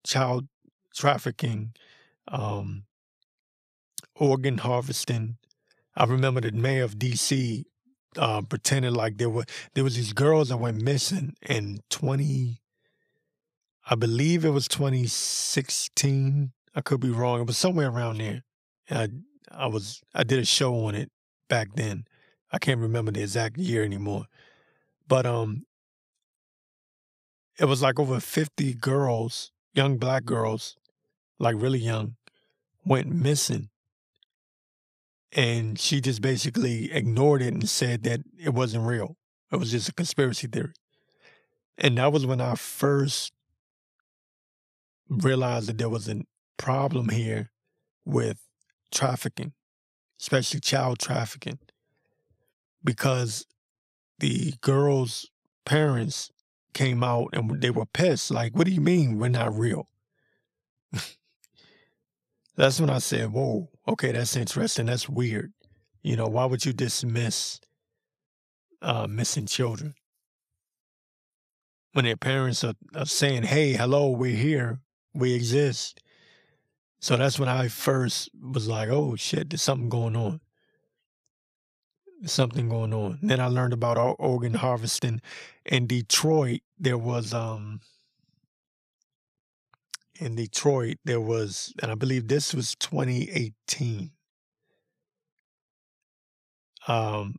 child 0.05 0.49
trafficking, 0.93 1.71
um, 2.27 2.83
organ 4.13 4.57
harvesting. 4.57 5.37
I 5.95 6.03
remember 6.03 6.41
the 6.41 6.51
mayor 6.51 6.83
of 6.83 6.99
D.C. 6.99 7.68
Uh, 8.17 8.41
pretended 8.41 8.93
like 8.93 9.17
there 9.17 9.29
were 9.29 9.45
there 9.75 9.83
was 9.83 9.95
these 9.95 10.13
girls 10.13 10.49
that 10.49 10.57
went 10.57 10.81
missing 10.81 11.35
in 11.47 11.79
twenty, 11.89 12.59
I 13.89 13.95
believe 13.95 14.43
it 14.43 14.49
was 14.49 14.67
twenty 14.67 15.05
sixteen. 15.05 16.51
I 16.73 16.81
could 16.81 16.99
be 16.99 17.11
wrong. 17.11 17.41
It 17.41 17.47
was 17.47 17.57
somewhere 17.57 17.89
around 17.89 18.17
there. 18.19 18.43
I 18.89 19.09
I 19.51 19.67
was 19.67 20.01
I 20.13 20.23
did 20.23 20.39
a 20.39 20.45
show 20.45 20.85
on 20.85 20.95
it 20.95 21.11
back 21.49 21.75
then. 21.75 22.05
I 22.51 22.57
can't 22.57 22.79
remember 22.79 23.11
the 23.11 23.21
exact 23.21 23.57
year 23.57 23.83
anymore. 23.83 24.25
But 25.07 25.25
um 25.25 25.65
it 27.59 27.65
was 27.65 27.81
like 27.81 27.99
over 27.99 28.19
50 28.19 28.73
girls, 28.75 29.51
young 29.73 29.97
black 29.97 30.23
girls, 30.23 30.77
like 31.39 31.55
really 31.57 31.79
young, 31.79 32.15
went 32.85 33.07
missing. 33.07 33.69
And 35.31 35.79
she 35.79 36.01
just 36.01 36.21
basically 36.21 36.91
ignored 36.91 37.41
it 37.41 37.53
and 37.53 37.69
said 37.69 38.03
that 38.03 38.21
it 38.37 38.53
wasn't 38.53 38.87
real. 38.87 39.17
It 39.51 39.57
was 39.57 39.71
just 39.71 39.89
a 39.89 39.93
conspiracy 39.93 40.47
theory. 40.47 40.73
And 41.77 41.97
that 41.97 42.11
was 42.11 42.25
when 42.25 42.41
I 42.41 42.55
first 42.55 43.31
realized 45.07 45.69
that 45.69 45.77
there 45.77 45.89
was 45.89 46.09
a 46.09 46.21
problem 46.57 47.09
here 47.09 47.51
with 48.05 48.39
trafficking, 48.91 49.53
especially 50.19 50.59
child 50.59 50.99
trafficking, 50.99 51.59
because 52.83 53.45
the 54.19 54.53
girls' 54.61 55.29
parents 55.65 56.31
came 56.73 57.03
out 57.03 57.29
and 57.33 57.61
they 57.61 57.69
were 57.69 57.85
pissed. 57.85 58.31
Like, 58.31 58.55
what 58.55 58.67
do 58.67 58.73
you 58.73 58.81
mean 58.81 59.17
we're 59.17 59.29
not 59.29 59.57
real? 59.57 59.87
that's 62.59 62.81
when 62.81 62.89
I 62.89 62.97
said, 62.97 63.31
whoa, 63.31 63.69
okay, 63.87 64.11
that's 64.11 64.35
interesting. 64.35 64.87
That's 64.87 65.07
weird. 65.07 65.53
You 66.03 66.17
know, 66.17 66.27
why 66.27 66.43
would 66.43 66.65
you 66.65 66.73
dismiss 66.73 67.61
uh, 68.81 69.07
missing 69.07 69.45
children? 69.45 69.95
When 71.93 72.03
their 72.03 72.17
parents 72.17 72.65
are, 72.65 72.73
are 72.93 73.05
saying, 73.05 73.43
hey, 73.43 73.73
hello, 73.73 74.09
we're 74.09 74.35
here, 74.35 74.81
we 75.13 75.33
exist. 75.33 76.01
So 76.99 77.15
that's 77.15 77.39
when 77.39 77.47
I 77.47 77.69
first 77.69 78.29
was 78.41 78.67
like, 78.67 78.89
oh 78.89 79.15
shit, 79.15 79.51
there's 79.51 79.61
something 79.61 79.87
going 79.87 80.17
on. 80.17 80.41
There's 82.19 82.33
something 82.33 82.67
going 82.67 82.93
on. 82.93 83.19
Then 83.21 83.39
I 83.39 83.45
learned 83.47 83.71
about 83.71 84.17
organ 84.19 84.55
harvesting. 84.55 85.21
In 85.65 85.87
Detroit, 85.87 86.59
there 86.77 86.97
was 86.97 87.33
um 87.33 87.79
in 90.19 90.35
Detroit, 90.35 90.97
there 91.05 91.21
was, 91.21 91.73
and 91.81 91.91
I 91.91 91.95
believe 91.95 92.27
this 92.27 92.53
was 92.53 92.75
2018. 92.75 94.11
Um, 96.87 97.35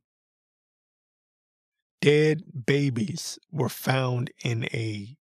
dead 2.01 2.43
babies 2.67 3.39
were 3.51 3.69
found 3.69 4.31
in 4.43 4.65
a 4.73 5.17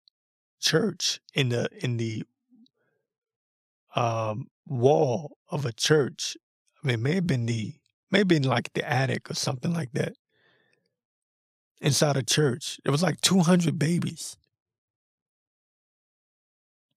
church 0.61 1.21
in 1.35 1.51
the 1.51 1.69
in 1.83 1.97
the 1.97 2.25
um, 3.95 4.49
wall 4.67 5.37
of 5.51 5.65
a 5.65 5.73
church. 5.73 6.37
I 6.83 6.87
mean, 6.87 6.95
it 6.95 7.03
may 7.03 7.15
have 7.15 7.27
been 7.27 7.47
the 7.47 7.75
maybe 8.11 8.37
in 8.37 8.43
like 8.43 8.73
the 8.75 8.89
attic 8.89 9.31
or 9.31 9.35
something 9.35 9.73
like 9.73 9.93
that. 9.93 10.15
Inside 11.81 12.17
a 12.17 12.23
church, 12.23 12.81
there 12.85 12.93
was 12.93 13.03
like 13.03 13.21
200 13.21 13.79
babies. 13.79 14.37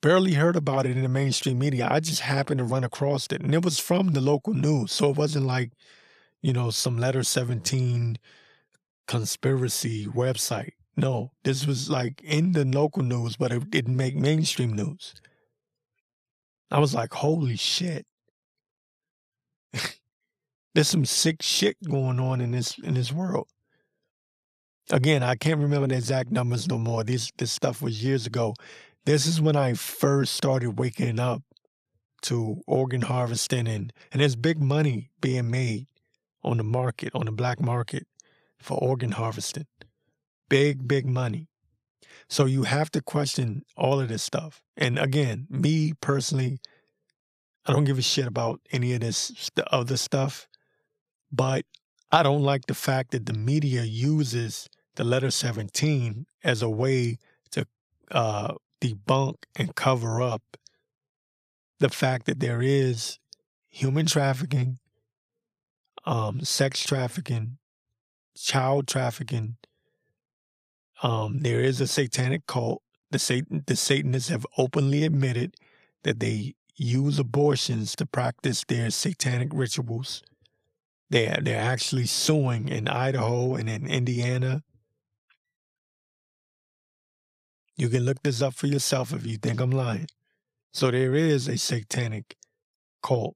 Barely 0.01 0.33
heard 0.33 0.55
about 0.55 0.87
it 0.87 0.97
in 0.97 1.03
the 1.03 1.09
mainstream 1.09 1.59
media. 1.59 1.87
I 1.89 1.99
just 1.99 2.21
happened 2.21 2.57
to 2.57 2.63
run 2.63 2.83
across 2.83 3.27
it, 3.27 3.41
and 3.41 3.53
it 3.53 3.63
was 3.63 3.79
from 3.79 4.13
the 4.13 4.21
local 4.21 4.53
news, 4.53 4.91
so 4.91 5.11
it 5.11 5.17
wasn't 5.17 5.45
like, 5.45 5.71
you 6.41 6.53
know, 6.53 6.71
some 6.71 6.97
letter 6.97 7.21
17 7.21 8.17
conspiracy 9.07 10.07
website. 10.07 10.71
No, 10.97 11.31
this 11.43 11.67
was 11.67 11.89
like 11.89 12.21
in 12.23 12.53
the 12.53 12.65
local 12.65 13.03
news, 13.03 13.35
but 13.37 13.51
it 13.51 13.69
didn't 13.69 13.95
make 13.95 14.15
mainstream 14.15 14.73
news. 14.73 15.13
I 16.71 16.79
was 16.79 16.93
like, 16.93 17.13
holy 17.13 17.55
shit. 17.55 18.05
There's 20.73 20.87
some 20.87 21.05
sick 21.05 21.41
shit 21.41 21.77
going 21.83 22.19
on 22.19 22.41
in 22.41 22.51
this 22.51 22.77
in 22.79 22.93
this 22.95 23.11
world. 23.11 23.47
Again, 24.89 25.23
I 25.23 25.35
can't 25.35 25.59
remember 25.59 25.87
the 25.87 25.95
exact 25.95 26.31
numbers 26.31 26.67
no 26.67 26.77
more. 26.77 27.03
This 27.03 27.31
this 27.37 27.51
stuff 27.51 27.81
was 27.81 28.03
years 28.03 28.25
ago. 28.25 28.55
This 29.05 29.25
is 29.25 29.41
when 29.41 29.55
I 29.55 29.73
first 29.73 30.33
started 30.33 30.77
waking 30.77 31.19
up 31.19 31.41
to 32.23 32.61
organ 32.67 33.01
harvesting 33.01 33.67
and 33.67 33.91
and 34.11 34.21
there's 34.21 34.35
big 34.35 34.61
money 34.61 35.09
being 35.19 35.49
made 35.49 35.87
on 36.43 36.57
the 36.57 36.63
market, 36.63 37.11
on 37.15 37.25
the 37.25 37.31
black 37.31 37.59
market 37.59 38.05
for 38.59 38.77
organ 38.77 39.11
harvesting. 39.11 39.65
Big, 40.49 40.87
big 40.87 41.05
money. 41.05 41.47
So 42.29 42.45
you 42.45 42.63
have 42.63 42.91
to 42.91 43.01
question 43.01 43.63
all 43.75 43.99
of 43.99 44.07
this 44.07 44.23
stuff. 44.23 44.61
And 44.77 44.99
again, 44.99 45.47
me 45.49 45.93
personally, 45.99 46.59
I 47.65 47.73
don't 47.73 47.83
give 47.83 47.97
a 47.97 48.03
shit 48.03 48.27
about 48.27 48.61
any 48.71 48.93
of 48.93 49.01
this 49.01 49.49
other 49.71 49.97
stuff, 49.97 50.47
but 51.31 51.65
I 52.11 52.23
don't 52.23 52.41
like 52.41 52.67
the 52.67 52.73
fact 52.73 53.11
that 53.11 53.25
the 53.25 53.33
media 53.33 53.83
uses 53.83 54.69
the 54.95 55.03
letter 55.03 55.31
17 55.31 56.25
as 56.43 56.61
a 56.61 56.69
way 56.69 57.17
to 57.51 57.65
uh, 58.11 58.55
debunk 58.81 59.35
and 59.55 59.75
cover 59.75 60.21
up 60.21 60.57
the 61.79 61.89
fact 61.89 62.25
that 62.25 62.39
there 62.39 62.61
is 62.61 63.19
human 63.69 64.05
trafficking, 64.05 64.79
um, 66.05 66.41
sex 66.41 66.83
trafficking, 66.83 67.57
child 68.35 68.87
trafficking. 68.87 69.57
Um, 71.01 71.39
there 71.39 71.61
is 71.61 71.81
a 71.81 71.87
satanic 71.87 72.45
cult. 72.45 72.81
The 73.09 73.19
Satan, 73.19 73.63
the 73.65 73.75
Satanists 73.75 74.29
have 74.29 74.45
openly 74.57 75.03
admitted 75.03 75.55
that 76.03 76.19
they 76.19 76.55
use 76.75 77.19
abortions 77.19 77.95
to 77.95 78.05
practice 78.05 78.63
their 78.67 78.89
satanic 78.89 79.49
rituals. 79.53 80.21
They're 81.09 81.39
they're 81.41 81.61
actually 81.61 82.05
suing 82.05 82.69
in 82.69 82.87
Idaho 82.87 83.55
and 83.55 83.69
in 83.69 83.87
Indiana. 83.87 84.63
You 87.81 87.89
can 87.89 88.03
look 88.03 88.21
this 88.21 88.43
up 88.43 88.53
for 88.53 88.67
yourself 88.67 89.11
if 89.11 89.25
you 89.25 89.37
think 89.37 89.59
I'm 89.59 89.71
lying. 89.71 90.05
So 90.71 90.91
there 90.91 91.15
is 91.15 91.47
a 91.47 91.57
satanic 91.57 92.37
cult 93.01 93.35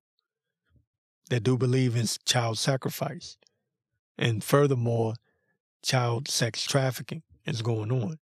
that 1.32 1.42
do 1.42 1.58
believe 1.58 1.96
in 1.96 2.06
child 2.26 2.60
sacrifice. 2.60 3.38
And 4.20 4.44
furthermore, 4.44 5.16
child 5.82 6.28
sex 6.28 6.64
trafficking 6.64 7.24
is 7.48 7.64
going 7.64 7.92
on. 7.92 8.20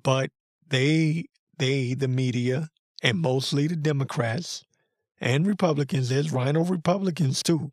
But 0.00 0.30
they, 0.68 1.24
they, 1.58 1.94
the 1.94 2.06
media, 2.06 2.68
and 3.02 3.18
mostly 3.18 3.66
the 3.66 3.74
Democrats 3.74 4.64
and 5.20 5.44
Republicans, 5.44 6.10
there's 6.10 6.30
RINO 6.30 6.66
Republicans 6.66 7.42
too, 7.42 7.72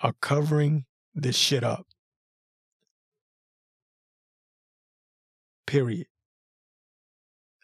are 0.00 0.14
covering 0.22 0.86
this 1.14 1.36
shit 1.36 1.62
up. 1.62 1.89
Period. 5.70 6.08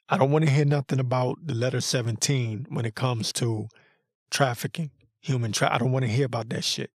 I 0.08 0.16
don't 0.16 0.30
want 0.30 0.44
to 0.44 0.50
hear 0.52 0.64
nothing 0.64 1.00
about 1.00 1.38
the 1.44 1.54
letter 1.54 1.80
17 1.80 2.66
when 2.68 2.84
it 2.84 2.94
comes 2.94 3.32
to 3.32 3.66
trafficking 4.30 4.92
human 5.20 5.52
I 5.60 5.76
don't 5.78 5.90
want 5.90 6.04
to 6.04 6.08
hear 6.08 6.26
about 6.26 6.48
that 6.50 6.62
shit. 6.62 6.92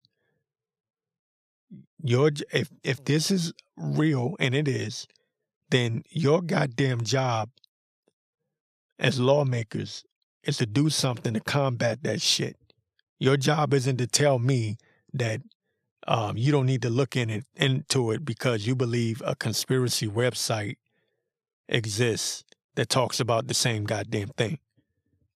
Your 2.02 2.32
if 2.54 2.70
if 2.82 3.04
this 3.04 3.30
is 3.30 3.52
real 3.76 4.38
and 4.40 4.56
it 4.56 4.70
is, 4.70 5.06
then 5.70 6.04
your 6.12 6.42
goddamn 6.42 7.02
job 7.02 7.50
as 8.98 9.20
lawmakers 9.20 10.06
is 10.44 10.56
to 10.60 10.66
do 10.66 10.90
something 10.90 11.34
to 11.34 11.42
combat 11.42 12.04
that 12.04 12.22
shit. 12.22 12.56
Your 13.20 13.36
job 13.36 13.74
isn't 13.74 13.98
to 13.98 14.08
tell 14.08 14.40
me 14.40 14.78
that 15.12 15.42
um, 16.08 16.38
you 16.38 16.54
don't 16.54 16.68
need 16.68 16.84
to 16.84 16.90
look 16.90 17.18
in 17.18 17.30
it, 17.30 17.44
into 17.58 18.12
it 18.12 18.24
because 18.24 18.66
you 18.66 18.78
believe 18.78 19.22
a 19.26 19.36
conspiracy 19.36 20.08
website 20.08 20.78
exists 21.72 22.44
that 22.76 22.90
talks 22.90 23.20
about 23.20 23.48
the 23.48 23.54
same 23.54 23.86
goddamn 23.86 24.30
thing. 24.38 24.60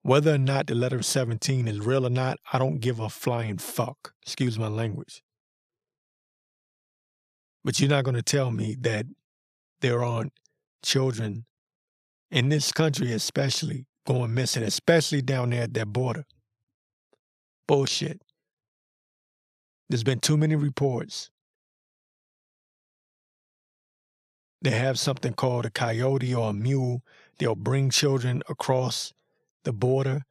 Whether 0.02 0.36
or 0.36 0.38
not 0.38 0.68
the 0.68 0.76
letter 0.76 1.02
17 1.02 1.68
is 1.68 1.80
real 1.80 2.06
or 2.06 2.12
not, 2.12 2.38
I 2.54 2.60
don't 2.60 2.80
give 2.80 3.00
a 3.00 3.10
flying 3.10 3.58
fuck. 3.58 4.14
Excuse 4.22 4.60
my 4.60 4.68
language. 4.68 5.24
But 7.64 7.80
you're 7.80 7.90
not 7.90 8.04
going 8.04 8.16
to 8.16 8.22
tell 8.22 8.52
me 8.52 8.76
that 8.82 9.08
there 9.82 10.04
aren't 10.04 10.34
children 10.84 11.46
in 12.30 12.50
this 12.50 12.72
country, 12.72 13.12
especially 13.14 13.88
going 14.06 14.34
missing, 14.34 14.62
especially 14.62 15.22
down 15.22 15.50
there 15.50 15.64
at 15.64 15.74
that 15.74 15.88
border. 15.88 16.26
Bullshit. 17.68 18.22
There's 19.90 20.04
been 20.04 20.20
too 20.20 20.38
many 20.38 20.56
reports. 20.56 21.32
They 24.66 24.72
have 24.72 24.98
something 24.98 25.34
called 25.34 25.68
a 25.68 25.70
coyote 25.70 26.34
or 26.34 26.50
a 26.50 26.54
mule. 26.54 27.04
They'll 27.38 27.54
bring 27.54 27.92
children 27.92 28.42
across 28.50 29.14
the 29.64 29.72
border 29.72 30.24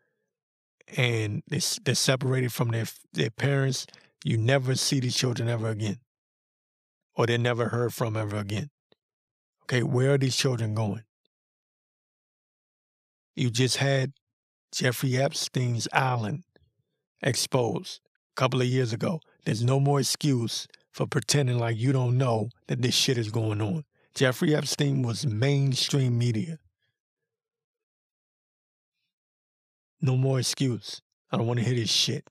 and 0.97 1.45
they, 1.47 1.61
they're 1.85 1.95
separated 1.95 2.53
from 2.53 2.71
their, 2.71 2.87
their 3.13 3.31
parents, 3.31 3.87
you 4.25 4.37
never 4.37 4.75
see 4.75 4.99
these 4.99 5.15
children 5.15 5.49
ever 5.49 5.69
again. 5.69 5.99
Or 7.15 7.27
they're 7.27 7.39
never 7.39 7.69
heard 7.69 7.95
from 7.95 8.17
ever 8.17 8.39
again. 8.39 8.71
Okay, 9.63 9.85
where 9.85 10.15
are 10.15 10.19
these 10.19 10.35
children 10.35 10.75
going? 10.75 11.05
You 13.37 13.51
just 13.51 13.77
had 13.77 14.15
Jeffrey 14.73 15.17
Epstein's 15.17 15.87
island 15.93 16.43
exposed 17.23 18.01
a 18.37 18.41
couple 18.41 18.61
of 18.61 18.67
years 18.67 18.93
ago. 18.93 19.21
There's 19.45 19.63
no 19.63 19.79
more 19.79 20.01
excuse 20.01 20.67
for 20.91 21.07
pretending 21.07 21.61
like 21.61 21.77
you 21.77 21.93
don't 21.93 22.19
know 22.19 22.49
that 22.67 22.83
this 22.83 22.97
shit 22.97 23.17
is 23.17 23.31
going 23.31 23.63
on. 23.63 23.85
Jeffrey 24.15 24.55
Epstein 24.55 25.03
was 25.03 25.27
mainstream 25.27 26.17
media. 26.17 26.59
No 30.01 30.17
more 30.17 30.39
excuse. 30.39 31.03
I 31.33 31.37
don't 31.37 31.47
want 31.47 31.59
to 31.59 31.65
hear 31.65 31.75
this 31.75 31.91
shit 31.91 32.29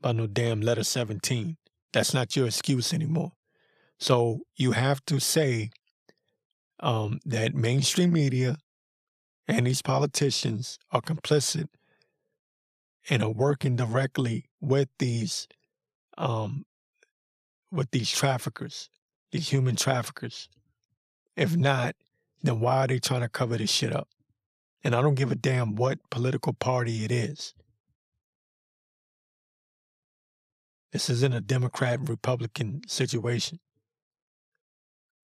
about 0.00 0.16
no 0.16 0.26
damn 0.26 0.62
letter 0.62 0.84
17. 0.84 1.56
That's 1.92 2.14
not 2.14 2.34
your 2.34 2.46
excuse 2.46 2.94
anymore. 2.94 3.32
So 3.98 4.40
you 4.56 4.72
have 4.72 5.04
to 5.06 5.20
say 5.20 5.70
um, 6.80 7.20
that 7.24 7.54
mainstream 7.54 8.12
media 8.12 8.56
and 9.46 9.66
these 9.66 9.82
politicians 9.82 10.78
are 10.90 11.02
complicit 11.02 11.68
and 13.10 13.22
are 13.22 13.30
working 13.30 13.76
directly 13.76 14.46
with 14.60 14.88
these 14.98 15.46
um, 16.16 16.64
with 17.70 17.90
these 17.90 18.10
traffickers, 18.10 18.88
these 19.32 19.48
human 19.48 19.76
traffickers. 19.76 20.48
If 21.36 21.56
not, 21.56 21.96
then 22.42 22.60
why 22.60 22.84
are 22.84 22.86
they 22.86 22.98
trying 22.98 23.22
to 23.22 23.28
cover 23.28 23.56
this 23.56 23.70
shit 23.70 23.92
up? 23.92 24.08
And 24.82 24.94
I 24.94 25.00
don't 25.00 25.14
give 25.14 25.32
a 25.32 25.36
damn 25.36 25.76
what 25.76 25.98
political 26.10 26.52
party 26.52 27.04
it 27.04 27.10
is. 27.10 27.54
This 30.92 31.10
isn't 31.10 31.32
a 31.32 31.40
Democrat 31.40 31.98
Republican 32.08 32.82
situation. 32.86 33.58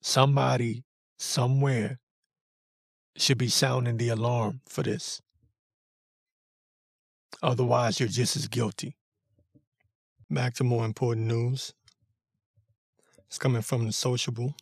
Somebody, 0.02 0.82
somewhere, 1.18 2.00
should 3.16 3.38
be 3.38 3.48
sounding 3.48 3.98
the 3.98 4.08
alarm 4.08 4.62
for 4.66 4.82
this. 4.82 5.20
Otherwise, 7.42 8.00
you're 8.00 8.08
just 8.08 8.34
as 8.36 8.48
guilty. 8.48 8.96
Back 10.28 10.54
to 10.54 10.64
more 10.64 10.84
important 10.84 11.26
news. 11.26 11.74
It's 13.28 13.38
coming 13.38 13.62
from 13.62 13.86
the 13.86 13.92
sociable. 13.92 14.56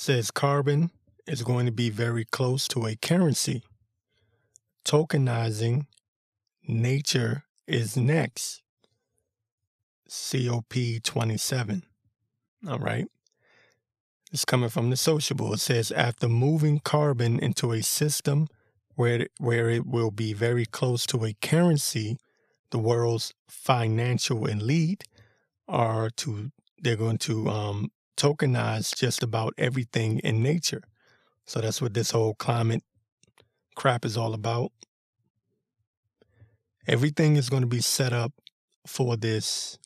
Says 0.00 0.30
carbon 0.30 0.92
is 1.26 1.42
going 1.42 1.66
to 1.66 1.72
be 1.72 1.90
very 1.90 2.24
close 2.24 2.68
to 2.68 2.86
a 2.86 2.94
currency. 2.94 3.64
Tokenizing 4.84 5.86
nature 6.68 7.42
is 7.66 7.96
next. 7.96 8.62
COP27. 10.08 11.82
All 12.68 12.78
right. 12.78 13.06
It's 14.30 14.44
coming 14.44 14.68
from 14.68 14.90
the 14.90 14.96
sociable. 14.96 15.52
It 15.52 15.58
says 15.58 15.90
after 15.90 16.28
moving 16.28 16.78
carbon 16.78 17.40
into 17.40 17.72
a 17.72 17.82
system 17.82 18.46
where 18.94 19.22
it, 19.22 19.32
where 19.38 19.68
it 19.68 19.84
will 19.84 20.12
be 20.12 20.32
very 20.32 20.64
close 20.64 21.06
to 21.06 21.24
a 21.24 21.34
currency, 21.42 22.18
the 22.70 22.78
world's 22.78 23.34
financial 23.48 24.46
elite 24.46 25.02
are 25.66 26.08
to 26.10 26.52
they're 26.80 26.94
going 26.94 27.18
to 27.18 27.48
um, 27.48 27.90
tokenize 28.18 28.94
just 28.94 29.22
about 29.22 29.54
everything 29.56 30.18
in 30.18 30.42
nature. 30.42 30.82
So 31.46 31.60
that's 31.60 31.80
what 31.80 31.94
this 31.94 32.10
whole 32.10 32.34
climate 32.34 32.82
crap 33.74 34.04
is 34.04 34.16
all 34.16 34.34
about. 34.34 34.72
Everything 36.86 37.36
is 37.36 37.48
going 37.48 37.62
to 37.62 37.68
be 37.68 37.80
set 37.80 38.12
up 38.12 38.32
for 38.86 39.16
this 39.16 39.78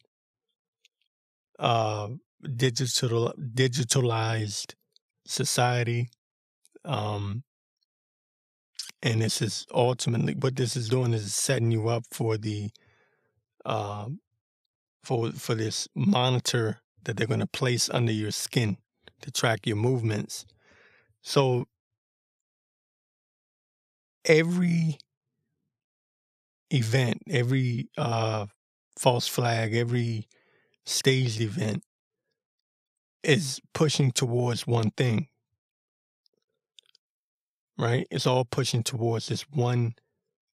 uh, 1.59 2.09
digital 2.57 3.33
digitalized 3.39 4.74
society. 5.26 6.09
Um, 6.85 7.45
and 9.03 9.20
this 9.22 9.43
is 9.43 9.66
ultimately 9.72 10.35
what 10.35 10.57
this 10.57 10.76
is 10.76 10.89
doing 10.89 11.12
is 11.12 11.35
setting 11.35 11.70
you 11.70 11.89
up 11.89 12.05
for 12.11 12.37
the 12.39 12.70
uh, 13.64 14.09
for 15.05 15.33
for 15.33 15.55
this 15.55 15.89
monitor 15.95 16.82
that 17.05 17.17
they're 17.17 17.27
going 17.27 17.41
to 17.41 17.47
place 17.47 17.91
under 17.91 18.13
your 18.13 18.31
skin 18.31 18.77
to 19.23 19.31
track 19.31 19.67
your 19.67 19.77
movements. 19.77 20.47
So 21.23 21.67
every 24.25 24.99
event, 26.71 27.23
every 27.29 27.89
uh, 27.97 28.47
false 28.99 29.27
flag, 29.29 29.75
every 29.75 30.29
staged 30.85 31.41
event 31.41 31.83
is 33.23 33.61
pushing 33.73 34.11
towards 34.11 34.67
one 34.67 34.91
thing. 34.91 35.29
Right? 37.79 38.07
It's 38.11 38.27
all 38.27 38.45
pushing 38.45 38.83
towards 38.83 39.29
this 39.29 39.43
one 39.43 39.95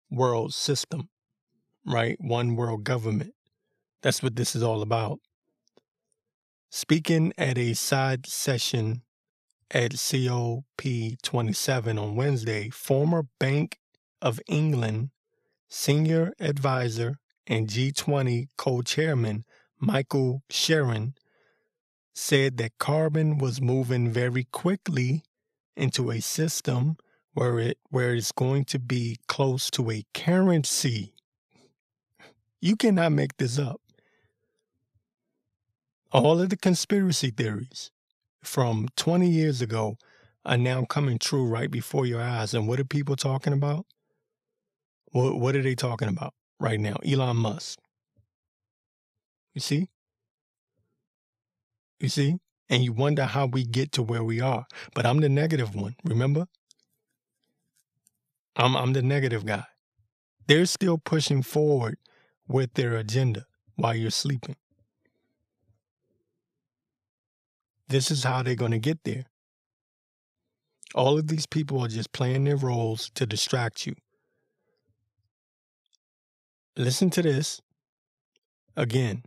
world 0.09 0.53
system, 0.53 1.09
right? 1.85 2.15
One 2.19 2.55
world 2.55 2.83
government. 2.83 3.33
That's 4.01 4.21
what 4.21 4.35
this 4.35 4.55
is 4.55 4.63
all 4.63 4.81
about. 4.81 5.19
Speaking 6.79 7.33
at 7.39 7.57
a 7.57 7.73
side 7.73 8.27
session 8.27 9.01
at 9.71 9.93
COP27 9.93 11.99
on 11.99 12.15
Wednesday, 12.15 12.69
former 12.69 13.23
Bank 13.39 13.79
of 14.21 14.39
England 14.47 15.09
senior 15.67 16.33
advisor 16.39 17.17
and 17.47 17.67
G20 17.67 18.49
co 18.59 18.83
chairman 18.83 19.43
Michael 19.79 20.43
Sheren 20.51 21.13
said 22.13 22.57
that 22.57 22.77
carbon 22.77 23.39
was 23.39 23.59
moving 23.59 24.11
very 24.11 24.43
quickly 24.43 25.23
into 25.75 26.11
a 26.11 26.19
system 26.19 26.97
where 27.33 27.57
it 27.57 27.79
where 27.89 28.13
it's 28.13 28.31
going 28.31 28.65
to 28.65 28.77
be 28.77 29.17
close 29.27 29.71
to 29.71 29.89
a 29.89 30.03
currency. 30.13 31.15
You 32.61 32.75
cannot 32.75 33.13
make 33.13 33.37
this 33.37 33.57
up. 33.57 33.81
All 36.11 36.39
of 36.39 36.49
the 36.49 36.57
conspiracy 36.57 37.31
theories 37.31 37.91
from 38.41 38.87
20 38.95 39.29
years 39.29 39.61
ago 39.61 39.97
are 40.45 40.57
now 40.57 40.85
coming 40.85 41.17
true 41.17 41.45
right 41.45 41.69
before 41.69 42.05
your 42.05 42.21
eyes. 42.21 42.53
And 42.53 42.67
what 42.67 42.79
are 42.79 42.85
people 42.85 43.17
talking 43.17 43.51
about? 43.51 43.85
What, 45.11 45.37
what 45.37 45.55
are 45.55 45.61
they 45.61 45.75
talking 45.75 46.07
about 46.07 46.33
right 46.59 46.79
now? 46.79 46.95
Elon 47.05 47.37
Musk. 47.37 47.79
You 49.53 49.61
see? 49.61 49.89
You 51.99 52.09
see? 52.09 52.37
And 52.69 52.83
you 52.83 52.93
wonder 52.93 53.25
how 53.25 53.45
we 53.45 53.65
get 53.65 53.91
to 53.93 54.03
where 54.03 54.23
we 54.23 54.39
are. 54.39 54.65
But 54.93 55.05
I'm 55.05 55.19
the 55.19 55.29
negative 55.29 55.75
one, 55.75 55.95
remember? 56.05 56.47
I'm, 58.55 58.75
I'm 58.75 58.93
the 58.93 59.01
negative 59.01 59.45
guy. 59.45 59.65
They're 60.47 60.65
still 60.65 60.97
pushing 60.97 61.43
forward 61.43 61.97
with 62.47 62.73
their 62.75 62.95
agenda 62.95 63.45
while 63.75 63.95
you're 63.95 64.11
sleeping. 64.11 64.55
This 67.89 68.11
is 68.11 68.23
how 68.23 68.43
they're 68.43 68.55
going 68.55 68.71
to 68.71 68.79
get 68.79 69.03
there. 69.03 69.25
All 70.95 71.17
of 71.17 71.27
these 71.27 71.45
people 71.45 71.79
are 71.81 71.87
just 71.87 72.11
playing 72.11 72.43
their 72.43 72.57
roles 72.57 73.09
to 73.15 73.25
distract 73.25 73.85
you. 73.85 73.95
Listen 76.75 77.09
to 77.11 77.21
this 77.21 77.61
again. 78.75 79.23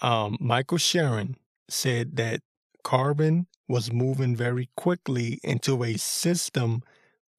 Um, 0.00 0.36
Michael 0.40 0.78
Sheren 0.78 1.36
said 1.68 2.16
that 2.16 2.40
carbon 2.82 3.46
was 3.68 3.92
moving 3.92 4.36
very 4.36 4.68
quickly 4.76 5.40
into 5.42 5.82
a 5.84 5.96
system 5.96 6.82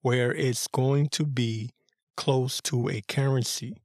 where 0.02 0.32
it's 0.32 0.66
going 0.68 1.08
to 1.10 1.24
be 1.24 1.70
close 2.16 2.60
to 2.62 2.88
a 2.88 3.00
currency. 3.08 3.76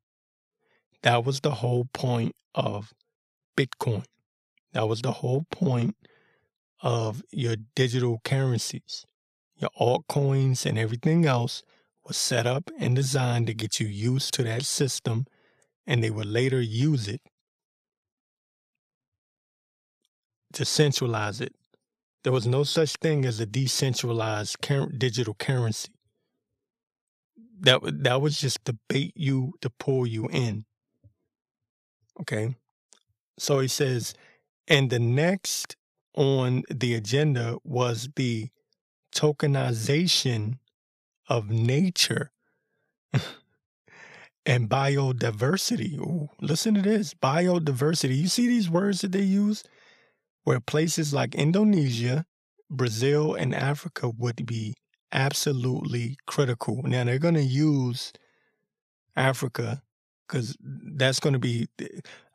That 1.03 1.25
was 1.25 1.41
the 1.41 1.55
whole 1.55 1.85
point 1.93 2.35
of 2.55 2.93
Bitcoin. 3.57 4.05
That 4.73 4.87
was 4.87 5.01
the 5.01 5.11
whole 5.11 5.45
point 5.51 5.95
of 6.81 7.23
your 7.31 7.55
digital 7.75 8.21
currencies, 8.23 9.05
your 9.57 9.69
altcoins 9.79 10.65
and 10.65 10.77
everything 10.77 11.25
else 11.25 11.63
was 12.05 12.17
set 12.17 12.47
up 12.47 12.71
and 12.79 12.95
designed 12.95 13.47
to 13.47 13.53
get 13.53 13.79
you 13.79 13.87
used 13.87 14.33
to 14.33 14.43
that 14.43 14.63
system, 14.63 15.25
and 15.85 16.03
they 16.03 16.09
would 16.09 16.25
later 16.25 16.61
use 16.61 17.07
it 17.07 17.21
to 20.53 20.65
centralize 20.65 21.39
it. 21.39 21.53
There 22.23 22.33
was 22.33 22.47
no 22.47 22.63
such 22.63 22.93
thing 23.01 23.25
as 23.25 23.39
a 23.39 23.45
decentralized 23.45 24.57
digital 24.97 25.33
currency. 25.33 25.89
That 27.59 27.81
that 28.03 28.21
was 28.21 28.39
just 28.39 28.65
to 28.65 28.77
bait 28.87 29.13
you 29.15 29.53
to 29.61 29.69
pull 29.69 30.07
you 30.07 30.27
in. 30.29 30.65
Okay, 32.19 32.55
so 33.37 33.59
he 33.59 33.67
says, 33.67 34.13
and 34.67 34.89
the 34.89 34.99
next 34.99 35.75
on 36.15 36.63
the 36.69 36.93
agenda 36.93 37.57
was 37.63 38.09
the 38.15 38.49
tokenization 39.13 40.59
of 41.27 41.49
nature 41.49 42.31
and 44.45 44.69
biodiversity. 44.69 45.97
Ooh, 45.97 46.29
listen 46.41 46.73
to 46.75 46.81
this 46.81 47.13
biodiversity. 47.13 48.17
You 48.17 48.27
see 48.27 48.47
these 48.47 48.69
words 48.69 49.01
that 49.01 49.11
they 49.11 49.21
use? 49.21 49.63
Where 50.43 50.59
places 50.59 51.13
like 51.13 51.35
Indonesia, 51.35 52.25
Brazil, 52.69 53.35
and 53.35 53.53
Africa 53.53 54.09
would 54.09 54.45
be 54.45 54.73
absolutely 55.11 56.17
critical. 56.25 56.81
Now, 56.83 57.03
they're 57.03 57.19
going 57.19 57.35
to 57.35 57.43
use 57.43 58.11
Africa 59.15 59.83
because 60.31 60.55
that's 60.61 61.19
going 61.19 61.33
to 61.33 61.39
be, 61.39 61.67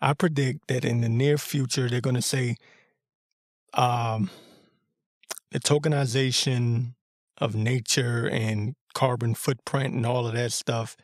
I 0.02 0.12
predict 0.12 0.68
that 0.68 0.84
in 0.84 1.00
the 1.00 1.08
near 1.08 1.38
future, 1.38 1.88
they're 1.88 2.02
going 2.02 2.16
to 2.16 2.22
say 2.22 2.56
um, 3.72 4.28
the 5.50 5.60
tokenization 5.60 6.94
of 7.38 7.54
nature 7.54 8.28
and 8.28 8.74
carbon 8.94 9.34
footprint 9.34 9.94
and 9.94 10.04
all 10.04 10.26
of 10.26 10.34
that 10.34 10.52
stuff, 10.52 10.96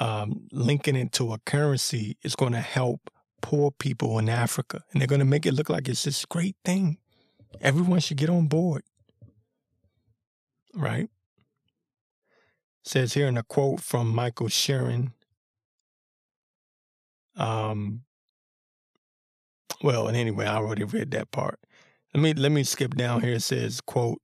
um, 0.00 0.48
linking 0.50 0.96
it 0.96 1.12
to 1.12 1.32
a 1.32 1.38
currency 1.46 2.16
is 2.22 2.34
going 2.34 2.52
to 2.52 2.60
help 2.60 3.08
poor 3.40 3.70
people 3.70 4.18
in 4.18 4.28
Africa. 4.28 4.82
And 4.90 5.00
they're 5.00 5.06
going 5.06 5.20
to 5.20 5.24
make 5.24 5.46
it 5.46 5.54
look 5.54 5.70
like 5.70 5.88
it's 5.88 6.02
this 6.02 6.24
great 6.24 6.56
thing. 6.64 6.98
Everyone 7.60 8.00
should 8.00 8.16
get 8.16 8.28
on 8.28 8.48
board. 8.48 8.82
Right? 10.74 11.08
says 12.86 13.14
here 13.14 13.26
in 13.26 13.36
a 13.36 13.42
quote 13.42 13.80
from 13.80 14.14
Michael 14.14 14.46
Sheren. 14.46 15.10
Um, 17.36 18.02
well, 19.82 20.08
and 20.08 20.16
anyway, 20.16 20.46
I 20.46 20.56
already 20.56 20.84
read 20.84 21.10
that 21.12 21.30
part. 21.30 21.58
Let 22.14 22.22
me 22.22 22.34
let 22.34 22.52
me 22.52 22.64
skip 22.64 22.94
down 22.94 23.20
here. 23.20 23.34
It 23.34 23.42
says, 23.42 23.80
quote, 23.80 24.20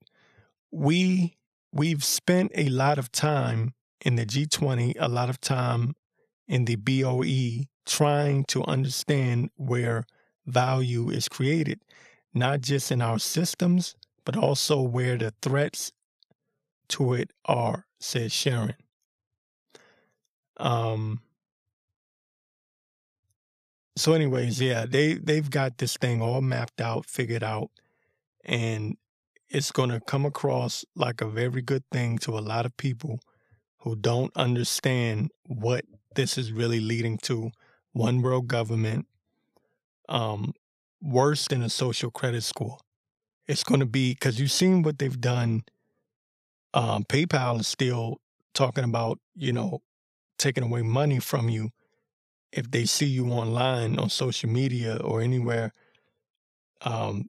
we 0.71 1.37
we've 1.73 2.05
spent 2.05 2.53
a 2.55 2.69
lot 2.69 2.99
of 2.99 3.13
time 3.13 3.75
in 4.05 4.17
the 4.17 4.27
G20, 4.27 4.95
a 4.99 5.09
lot 5.09 5.29
of 5.29 5.41
time 5.41 5.95
in 6.49 6.65
the 6.65 6.77
BOE 6.77 7.67
trying 7.87 8.45
to 8.45 8.65
understand 8.65 9.51
where 9.57 10.05
value 10.47 11.11
is 11.11 11.29
created, 11.29 11.81
not 12.35 12.61
just 12.61 12.91
in 12.91 13.01
our 13.01 13.19
systems, 13.19 13.95
but 14.25 14.37
also 14.37 14.81
where 14.81 15.17
the 15.17 15.33
threats 15.43 15.93
to 16.89 17.15
it 17.15 17.31
are, 17.45 17.87
says 18.01 18.33
Sheren. 18.33 18.75
Um, 20.59 21.21
so 23.97 24.15
anyways, 24.15 24.61
yeah, 24.61 24.87
they 24.89 25.15
they've 25.15 25.51
got 25.51 25.79
this 25.79 25.97
thing 25.97 26.23
all 26.23 26.41
mapped 26.41 26.81
out, 26.81 27.07
figured 27.07 27.43
out, 27.43 27.71
and 28.45 28.97
it's 29.49 29.71
going 29.71 29.91
to 29.91 30.01
come 30.01 30.25
across 30.25 30.85
like 30.97 31.21
a 31.21 31.29
very 31.29 31.61
good 31.61 31.85
thing 31.93 32.17
to 32.19 32.39
a 32.39 32.41
lot 32.41 32.65
of 32.65 32.77
people 32.79 33.21
who 33.81 33.95
don't 33.95 34.35
understand 34.35 35.31
what 35.47 35.85
this 36.15 36.39
is 36.39 36.53
really 36.53 36.81
leading 36.81 37.19
to. 37.19 37.51
One 37.93 38.23
world 38.23 38.49
government, 38.49 39.07
um, 40.09 40.55
worse 41.03 41.47
than 41.49 41.63
a 41.63 41.69
social 41.69 42.11
credit 42.11 42.43
score. 42.43 42.79
It's 43.47 43.65
going 43.65 43.81
to 43.81 43.87
be 43.87 44.15
because 44.15 44.41
you've 44.41 44.53
seen 44.53 44.83
what 44.83 44.99
they've 44.99 45.21
done. 45.21 45.65
Um, 46.73 47.05
PayPal 47.05 47.61
is 47.61 47.69
still 47.69 48.23
talking 48.55 48.85
about, 48.85 49.19
you 49.35 49.53
know, 49.53 49.83
taking 50.39 50.65
away 50.65 50.81
money 50.81 51.19
from 51.19 51.51
you 51.51 51.71
if 52.53 52.71
they 52.71 52.85
see 52.85 53.07
you 53.07 53.31
online 53.31 53.99
on 53.99 54.11
social 54.11 54.51
media 54.51 54.97
or 54.97 55.21
anywhere 55.21 55.73
um, 56.83 57.29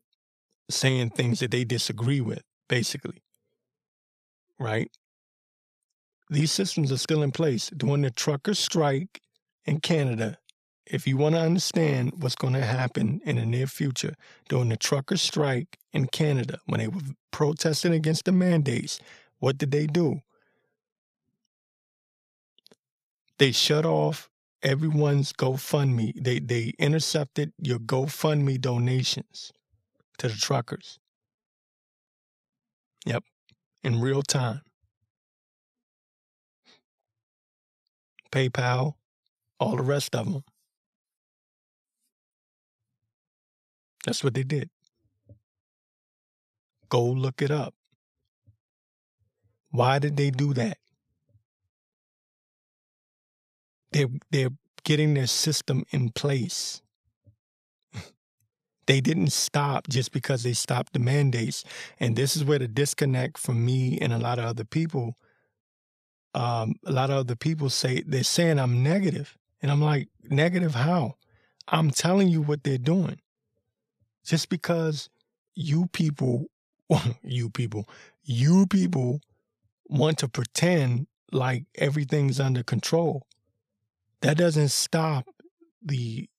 saying 0.69 1.11
things 1.11 1.39
that 1.39 1.51
they 1.51 1.63
disagree 1.63 2.21
with, 2.21 2.43
basically. 2.67 3.23
Right? 4.59 4.91
These 6.29 6.51
systems 6.51 6.91
are 6.91 6.97
still 6.97 7.23
in 7.23 7.31
place. 7.31 7.69
During 7.75 8.01
the 8.01 8.11
trucker 8.11 8.53
strike 8.53 9.21
in 9.65 9.79
Canada, 9.79 10.37
if 10.85 11.07
you 11.07 11.15
want 11.15 11.35
to 11.35 11.41
understand 11.41 12.13
what's 12.17 12.35
going 12.35 12.53
to 12.53 12.65
happen 12.65 13.21
in 13.25 13.37
the 13.37 13.45
near 13.45 13.67
future, 13.67 14.15
during 14.49 14.69
the 14.69 14.77
trucker 14.77 15.17
strike 15.17 15.77
in 15.93 16.07
Canada, 16.07 16.59
when 16.65 16.79
they 16.79 16.87
were 16.87 17.01
protesting 17.31 17.93
against 17.93 18.25
the 18.25 18.31
mandates, 18.31 18.99
what 19.39 19.57
did 19.57 19.71
they 19.71 19.87
do? 19.87 20.21
They 23.37 23.51
shut 23.51 23.85
off 23.85 24.29
everyone's 24.63 25.33
GoFundMe. 25.33 26.13
They 26.15 26.39
they 26.39 26.73
intercepted 26.79 27.53
your 27.59 27.79
GoFundMe 27.79 28.59
donations 28.59 29.51
to 30.19 30.27
the 30.29 30.35
truckers. 30.35 30.99
Yep, 33.05 33.23
in 33.83 34.01
real 34.01 34.23
time. 34.23 34.61
PayPal, 38.31 38.95
all 39.59 39.77
the 39.77 39.83
rest 39.83 40.15
of 40.15 40.31
them. 40.31 40.43
That's 44.05 44.23
what 44.23 44.33
they 44.33 44.43
did. 44.43 44.69
Go 46.89 47.05
look 47.05 47.41
it 47.41 47.51
up. 47.51 47.73
Why 49.71 49.99
did 49.99 50.17
they 50.17 50.29
do 50.29 50.53
that? 50.53 50.77
They're, 53.93 54.07
they're 54.31 54.49
getting 54.83 55.13
their 55.13 55.27
system 55.27 55.85
in 55.91 56.09
place. 56.09 56.81
they 58.87 59.01
didn't 59.01 59.31
stop 59.31 59.87
just 59.87 60.11
because 60.11 60.43
they 60.43 60.53
stopped 60.53 60.93
the 60.93 60.99
mandates. 60.99 61.63
And 61.99 62.15
this 62.15 62.35
is 62.35 62.43
where 62.43 62.59
the 62.59 62.67
disconnect 62.67 63.37
from 63.37 63.65
me 63.65 63.97
and 63.99 64.11
a 64.11 64.19
lot 64.19 64.39
of 64.39 64.45
other 64.45 64.65
people, 64.65 65.17
um, 66.33 66.75
a 66.85 66.91
lot 66.91 67.09
of 67.09 67.17
other 67.17 67.35
people 67.35 67.69
say, 67.69 68.03
they're 68.05 68.23
saying 68.23 68.59
I'm 68.59 68.83
negative. 68.83 69.37
And 69.61 69.71
I'm 69.71 69.81
like, 69.81 70.09
negative 70.29 70.75
how? 70.75 71.15
I'm 71.67 71.91
telling 71.91 72.27
you 72.27 72.41
what 72.41 72.63
they're 72.63 72.77
doing. 72.77 73.19
Just 74.25 74.49
because 74.49 75.09
you 75.55 75.87
people, 75.93 76.47
you 77.23 77.49
people, 77.49 77.87
you 78.23 78.65
people 78.67 79.21
want 79.87 80.17
to 80.19 80.27
pretend 80.27 81.07
like 81.31 81.65
everything's 81.75 82.39
under 82.39 82.63
control. 82.63 83.25
That 84.23 84.37
doesn't 84.37 84.69
stop 84.69 85.25
the 85.81 86.29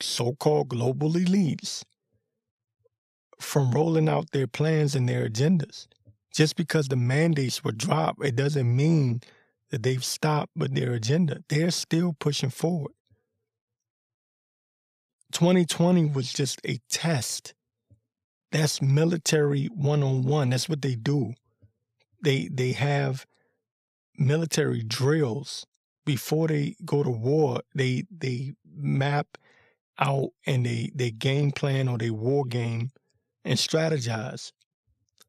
so 0.00 0.34
called 0.34 0.68
global 0.68 1.10
elites 1.10 1.82
from 3.40 3.72
rolling 3.72 4.08
out 4.08 4.30
their 4.30 4.46
plans 4.46 4.94
and 4.94 5.08
their 5.08 5.28
agendas. 5.28 5.88
Just 6.32 6.54
because 6.54 6.86
the 6.86 6.96
mandates 6.96 7.64
were 7.64 7.72
dropped, 7.72 8.24
it 8.24 8.36
doesn't 8.36 8.74
mean 8.74 9.20
that 9.70 9.82
they've 9.82 10.04
stopped 10.04 10.52
with 10.54 10.76
their 10.76 10.92
agenda. 10.92 11.42
They're 11.48 11.72
still 11.72 12.14
pushing 12.20 12.50
forward. 12.50 12.92
2020 15.32 16.06
was 16.10 16.32
just 16.32 16.60
a 16.64 16.78
test. 16.88 17.52
That's 18.52 18.80
military 18.80 19.66
one 19.66 20.04
on 20.04 20.22
one. 20.22 20.50
That's 20.50 20.68
what 20.68 20.82
they 20.82 20.94
do. 20.94 21.34
They 22.22 22.48
they 22.48 22.72
have 22.72 23.26
military 24.16 24.84
drills 24.84 25.66
before 26.08 26.48
they 26.48 26.74
go 26.86 27.02
to 27.02 27.10
war, 27.10 27.60
they 27.74 28.04
they 28.10 28.54
map 28.64 29.36
out 29.98 30.30
and 30.46 30.64
they 30.64 30.90
they 30.94 31.10
game 31.10 31.50
plan 31.50 31.86
or 31.86 31.98
they 31.98 32.08
war 32.08 32.46
game 32.46 32.90
and 33.44 33.58
strategize. 33.58 34.52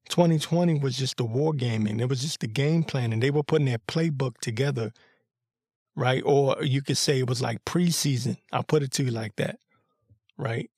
2020 0.08 0.80
was 0.80 0.98
just 0.98 1.18
the 1.18 1.26
war 1.26 1.52
gaming. 1.52 2.00
It 2.00 2.08
was 2.08 2.22
just 2.22 2.40
the 2.40 2.48
game 2.48 2.84
plan, 2.86 3.12
and 3.12 3.22
they 3.22 3.30
were 3.30 3.44
putting 3.44 3.66
their 3.66 3.78
playbook 3.90 4.38
together, 4.38 4.94
right? 5.98 6.24
Or 6.26 6.56
you 6.64 6.82
could 6.82 6.98
say 6.98 7.20
it 7.20 7.28
was 7.28 7.42
like 7.42 7.66
preseason. 7.66 8.38
I'll 8.54 8.64
put 8.64 8.82
it 8.82 8.92
to 8.92 9.04
you 9.04 9.12
like 9.12 9.36
that, 9.36 9.60
right? 10.38 10.72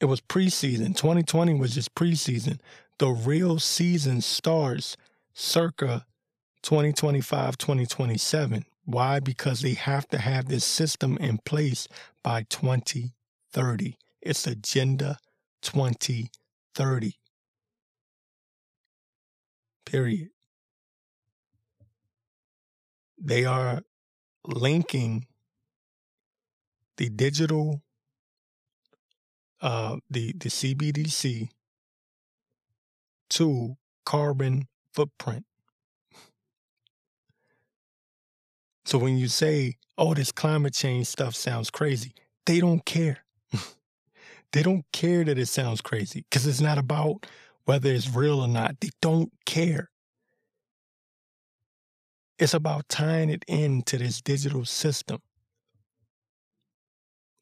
It 0.00 0.04
was 0.04 0.20
preseason. 0.20 0.94
2020 0.94 1.54
was 1.54 1.74
just 1.74 1.92
preseason. 1.96 2.60
The 3.00 3.08
real 3.08 3.58
season 3.58 4.20
starts 4.20 4.96
circa 5.34 6.06
2025, 6.62 7.58
2027. 7.58 8.64
Why? 8.86 9.18
Because 9.18 9.62
they 9.62 9.74
have 9.74 10.06
to 10.08 10.18
have 10.18 10.46
this 10.46 10.64
system 10.64 11.18
in 11.18 11.38
place 11.38 11.88
by 12.22 12.44
2030. 12.48 13.96
It's 14.22 14.46
Agenda 14.46 15.18
2030. 15.62 17.18
Period. 19.84 20.28
They 23.18 23.44
are 23.44 23.82
linking 24.46 25.26
the 26.96 27.08
digital, 27.08 27.82
uh, 29.60 29.96
the, 30.08 30.32
the 30.32 30.48
CBDC 30.48 31.48
to 33.30 33.76
carbon 34.04 34.68
footprint. 34.92 35.44
So 38.86 38.98
when 38.98 39.18
you 39.18 39.26
say, 39.26 39.74
oh, 39.98 40.14
this 40.14 40.30
climate 40.30 40.72
change 40.72 41.08
stuff 41.08 41.34
sounds 41.34 41.70
crazy, 41.70 42.12
they 42.46 42.60
don't 42.60 42.84
care. 42.84 43.18
they 44.52 44.62
don't 44.62 44.84
care 44.92 45.24
that 45.24 45.38
it 45.38 45.46
sounds 45.46 45.80
crazy 45.80 46.24
because 46.30 46.46
it's 46.46 46.60
not 46.60 46.78
about 46.78 47.26
whether 47.64 47.90
it's 47.90 48.08
real 48.14 48.38
or 48.40 48.46
not. 48.46 48.78
They 48.80 48.90
don't 49.02 49.32
care. 49.44 49.90
It's 52.38 52.54
about 52.54 52.88
tying 52.88 53.28
it 53.28 53.44
into 53.48 53.98
this 53.98 54.20
digital 54.22 54.64
system. 54.64 55.18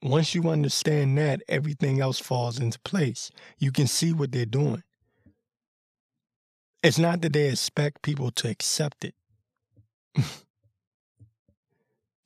Once 0.02 0.34
you 0.34 0.48
understand 0.48 1.18
that, 1.18 1.42
everything 1.46 2.00
else 2.00 2.18
falls 2.18 2.58
into 2.58 2.80
place. 2.80 3.30
You 3.58 3.70
can 3.70 3.86
see 3.86 4.14
what 4.14 4.32
they're 4.32 4.46
doing. 4.46 4.82
It's 6.82 6.98
not 6.98 7.20
that 7.20 7.34
they 7.34 7.50
expect 7.50 8.00
people 8.00 8.30
to 8.30 8.48
accept 8.48 9.04
it. 9.04 9.14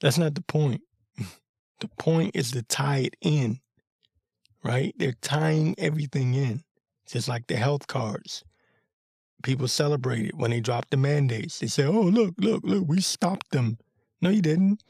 That's 0.01 0.19
not 0.19 0.35
the 0.35 0.43
point. 0.43 0.83
The 1.81 1.89
point 1.99 2.33
is 2.35 2.53
to 2.53 2.63
tie 2.63 2.99
it 2.99 3.17
in, 3.21 3.61
right? 4.65 4.95
They're 4.97 5.15
tying 5.23 5.75
everything 5.79 6.35
in, 6.35 6.65
just 7.07 7.29
like 7.29 7.47
the 7.47 7.57
health 7.57 7.87
cards. 7.87 8.45
People 9.45 9.69
celebrate 9.69 10.27
it 10.27 10.35
when 10.35 10.51
they 10.51 10.61
drop 10.61 10.91
the 10.91 10.97
mandates. 10.97 11.61
They 11.61 11.69
say, 11.69 11.85
oh, 11.85 12.01
look, 12.01 12.35
look, 12.39 12.63
look, 12.65 12.85
we 12.87 13.01
stopped 13.01 13.53
them. 13.53 13.79
No, 14.21 14.31
you 14.31 14.43
didn't. 14.43 14.83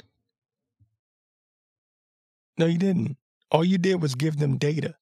No, 2.56 2.64
you 2.66 2.78
didn't. 2.78 3.18
All 3.50 3.64
you 3.64 3.76
did 3.78 4.00
was 4.00 4.14
give 4.14 4.38
them 4.38 4.56
data. 4.56 4.94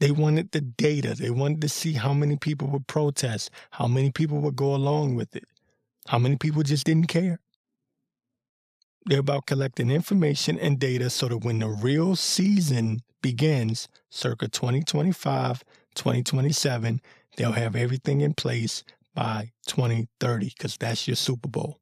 They 0.00 0.10
wanted 0.10 0.52
the 0.52 0.62
data. 0.62 1.14
They 1.14 1.28
wanted 1.28 1.60
to 1.60 1.68
see 1.68 1.92
how 1.92 2.14
many 2.14 2.36
people 2.36 2.68
would 2.68 2.86
protest, 2.86 3.50
how 3.72 3.86
many 3.86 4.10
people 4.10 4.38
would 4.38 4.56
go 4.56 4.74
along 4.74 5.14
with 5.14 5.36
it, 5.36 5.44
how 6.08 6.18
many 6.18 6.36
people 6.36 6.62
just 6.62 6.86
didn't 6.86 7.08
care. 7.08 7.38
They're 9.06 9.20
about 9.20 9.46
collecting 9.46 9.90
information 9.90 10.58
and 10.58 10.78
data 10.78 11.10
so 11.10 11.28
that 11.28 11.44
when 11.44 11.60
the 11.60 11.68
real 11.68 12.16
season 12.16 13.00
begins, 13.22 13.88
circa 14.10 14.48
2025, 14.48 15.64
2027, 15.94 17.00
they'll 17.36 17.52
have 17.52 17.76
everything 17.76 18.20
in 18.20 18.34
place 18.34 18.84
by 19.14 19.52
2030 19.66 20.52
because 20.56 20.76
that's 20.76 21.08
your 21.08 21.16
Super 21.16 21.48
Bowl. 21.48 21.80